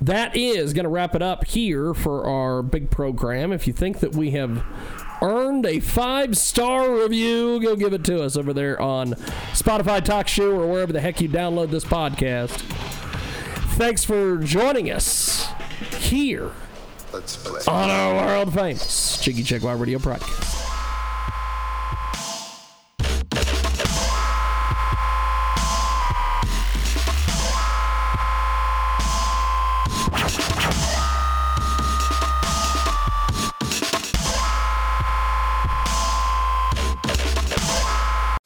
[0.00, 3.52] That is going to wrap it up here for our big program.
[3.52, 4.64] If you think that we have
[5.22, 7.60] earned a five star review.
[7.60, 9.12] Go give it to us over there on
[9.52, 12.60] Spotify Talk Show or wherever the heck you download this podcast.
[13.76, 15.48] Thanks for joining us
[15.98, 16.52] here
[17.68, 20.55] on our world famous Jiggy Jaguar Radio podcast.